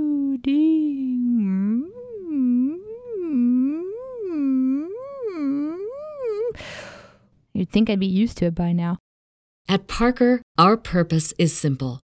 You'd 7.53 7.71
think 7.71 7.91
I'd 7.91 8.01
be 8.01 8.07
used 8.07 8.39
to 8.39 8.47
it 8.47 8.55
by 8.55 8.73
now. 8.73 8.97
At 9.69 9.87
Parker, 9.87 10.41
our 10.57 10.79
purpose 10.79 11.35
is 11.39 11.55
simple. 11.55 12.01